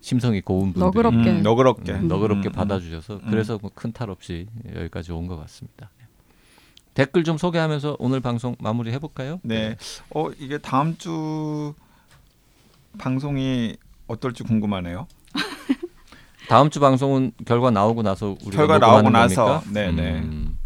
심성이 0.00 0.40
고운 0.40 0.72
분들이 0.72 0.84
너그럽게. 0.84 1.30
음, 1.30 1.42
너그럽게. 1.42 1.92
음, 1.92 2.08
너그럽게 2.08 2.48
음, 2.48 2.50
음. 2.50 2.52
받아주셔서 2.52 3.14
음. 3.16 3.30
그래서 3.30 3.58
뭐 3.60 3.70
큰탈 3.74 4.08
없이 4.10 4.46
여기까지 4.74 5.12
온 5.12 5.26
것 5.26 5.36
같습니다. 5.40 5.90
댓글 6.94 7.24
좀 7.24 7.36
소개하면서 7.36 7.96
오늘 7.98 8.20
방송 8.20 8.54
마무리 8.60 8.92
해볼까요? 8.92 9.40
네. 9.42 9.76
어 10.14 10.30
이게 10.38 10.58
다음 10.58 10.96
주 10.96 11.74
방송이 12.98 13.76
어떨지 14.06 14.44
궁금하네요. 14.44 15.08
다음 16.48 16.70
주 16.70 16.78
방송은 16.78 17.32
결과 17.46 17.72
나오고 17.72 18.02
나서 18.02 18.36
우리가 18.44 18.66
결과 18.66 18.78
나오고 18.78 19.10
나서. 19.10 19.44
겁니까? 19.60 19.72
네네. 19.72 20.12
음. 20.20 20.58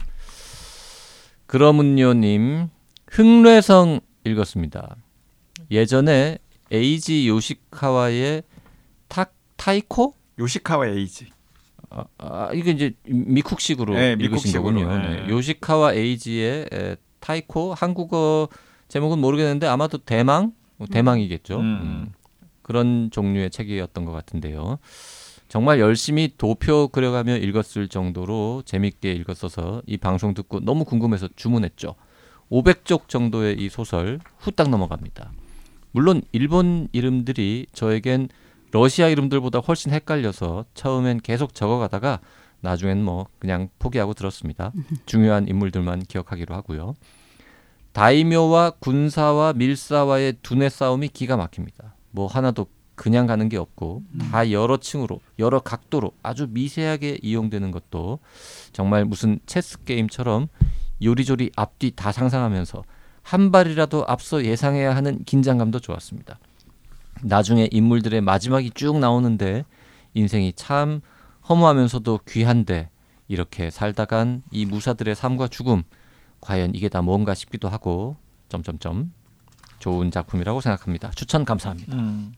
그러문요님 1.47 2.69
흑뢰성 3.07 4.01
읽었습니다. 4.25 4.97
예전에 5.71 6.39
에이지 6.71 7.29
요시카와의 7.29 8.43
타, 9.09 9.27
타이코? 9.57 10.15
요시카와 10.39 10.89
에이지. 10.89 11.31
아, 11.91 12.05
아, 12.19 12.51
이게 12.53 12.71
이제 12.73 12.93
미쿡식으로 13.07 13.95
네, 13.95 14.17
읽으신 14.19 14.53
거군요. 14.53 14.99
네. 14.99 15.23
네. 15.23 15.29
요시카와 15.29 15.95
에이지의 15.95 16.69
에, 16.73 16.97
타이코 17.21 17.75
한국어 17.75 18.49
제목은 18.89 19.19
모르겠는데 19.19 19.67
아마도 19.67 19.99
대망 19.99 20.53
뭐 20.77 20.87
대망이겠죠. 20.87 21.57
음. 21.57 21.63
음. 21.63 22.13
그런 22.63 23.11
종류의 23.11 23.51
책이었던 23.51 24.05
것 24.05 24.13
같은데요. 24.13 24.79
정말 25.49 25.81
열심히 25.81 26.31
도표 26.37 26.89
그려가며 26.89 27.37
읽었을 27.39 27.89
정도로 27.89 28.63
재밌게 28.67 29.13
읽었어서 29.13 29.83
이 29.87 29.97
방송 29.97 30.35
듣고 30.35 30.61
너무 30.61 30.85
궁금해서 30.85 31.29
주문했죠. 31.35 31.95
500쪽 32.51 33.09
정도의 33.09 33.59
이 33.59 33.71
소설 33.71 34.21
후딱 34.39 34.69
넘어갑니다. 34.69 35.33
물론 35.93 36.23
일본 36.33 36.89
이름들이 36.93 37.67
저에겐 37.73 38.29
러시아 38.71 39.09
이름들보다 39.09 39.61
훨씬 39.61 39.93
헷갈려서 39.93 40.65
처음엔 40.75 41.21
계속 41.21 41.55
적어가다가 41.55 42.21
나중엔 42.61 43.03
뭐 43.03 43.27
그냥 43.39 43.69
포기하고 43.79 44.15
들었습니다. 44.15 44.73
중요한 45.07 45.49
인물들만 45.49 46.01
기억하기로 46.01 46.55
하고요. 46.55 46.95
다이묘와 47.93 48.73
군사와 48.79 49.55
밀사와의 49.55 50.35
두뇌 50.43 50.69
싸움이 50.69 51.09
기가 51.09 51.37
막힙니다. 51.37 51.95
뭐 52.11 52.27
하나도 52.27 52.67
그냥 52.95 53.27
가는 53.27 53.49
게 53.49 53.57
없고 53.57 54.03
다 54.31 54.51
여러 54.51 54.77
층으로 54.77 55.21
여러 55.39 55.61
각도로 55.61 56.13
아주 56.23 56.49
미세하게 56.51 57.21
이용되는 57.23 57.71
것도 57.71 58.19
정말 58.73 59.05
무슨 59.05 59.39
체스 59.47 59.85
게임처럼 59.85 60.49
요리조리 61.03 61.53
앞뒤 61.55 61.93
다 61.95 62.11
상상하면서 62.11 62.83
한 63.29 63.53
발이라도 63.53 64.07
앞서 64.09 64.43
예상해야 64.43 64.97
하는 64.97 65.23
긴장감도 65.23 65.81
좋았습니다. 65.81 66.39
나중에 67.23 67.69
인물들의 67.71 68.23
마지막이 68.23 68.71
쭉 68.71 68.99
나오는데 68.99 69.67
인생이 70.15 70.55
참 70.57 71.03
허무하면서도 71.47 72.21
귀한데 72.27 72.89
이렇게 73.27 73.69
살다간 73.69 74.45
이 74.51 74.65
무사들의 74.65 75.15
삶과 75.15 75.49
죽음 75.49 75.83
과연 76.41 76.75
이게 76.75 76.89
다 76.89 77.03
뭔가 77.03 77.35
싶기도 77.35 77.69
하고 77.69 78.17
점점점 78.49 79.13
좋은 79.79 80.11
작품이라고 80.11 80.63
생각합니다. 80.63 81.11
추천 81.11 81.45
감사합니다. 81.45 81.97
음. 81.97 82.33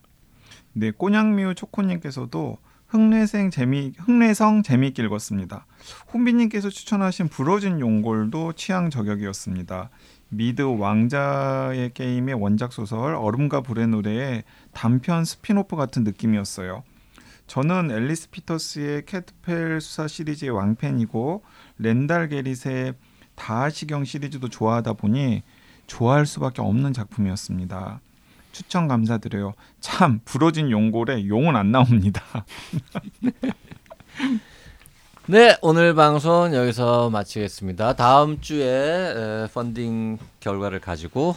네, 0.73 0.91
꼬냥미우 0.91 1.55
초코님께서도 1.55 2.59
흑뢰성 2.89 3.51
재미 3.51 3.93
흑뢰성 3.97 4.65
재미있게 4.65 5.05
읽었습니다. 5.05 5.67
혼비님께서 6.13 6.69
추천하신 6.69 7.29
부러진 7.29 7.79
용골도 7.79 8.55
취향 8.55 8.91
저격이었습니다. 8.91 9.91
미드 10.31 10.63
왕좌의 10.63 11.93
게임의 11.93 12.35
원작 12.35 12.73
소설 12.73 13.15
얼음과 13.15 13.61
불의 13.63 13.89
노래의 13.89 14.45
단편 14.73 15.25
스피노프 15.25 15.77
같은 15.77 16.05
느낌이었어요. 16.05 16.85
저는 17.49 17.91
앨리스 17.91 18.31
피터스의 18.31 19.07
캣펠 19.07 19.81
수사 19.81 20.07
시리즈의 20.07 20.53
왕팬이고 20.53 21.43
렌달 21.79 22.29
게릿의 22.29 22.95
다하시경 23.35 24.05
시리즈도 24.05 24.49
좋아하다 24.49 24.93
보니 24.93 25.43
좋아할 25.89 26.27
수밖에 26.27 26.63
없는 26.63 26.93
작품이었습니다. 26.93 28.01
추천 28.53 28.87
감사드려요. 28.87 29.55
참 29.81 30.21
부러진 30.25 30.71
용골에 30.71 31.27
용은 31.27 31.57
안 31.57 31.73
나옵니다. 31.73 32.23
네, 35.31 35.57
오늘 35.63 35.95
방송 35.95 36.53
여기서 36.53 37.09
마치겠습니다. 37.11 37.93
다음 37.93 38.41
주에 38.41 38.67
에, 38.67 39.47
펀딩 39.55 40.19
결과를 40.41 40.81
가지고 40.81 41.37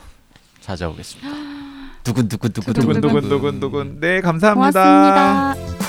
찾아오겠습니다. 0.61 1.29
두근두근 2.03 2.53
두근두근. 2.53 3.01
두근두근 3.01 3.29
두근두근. 3.29 3.99
네, 3.99 4.19
감사합니다. 4.19 5.53
고맙습니다. 5.53 5.82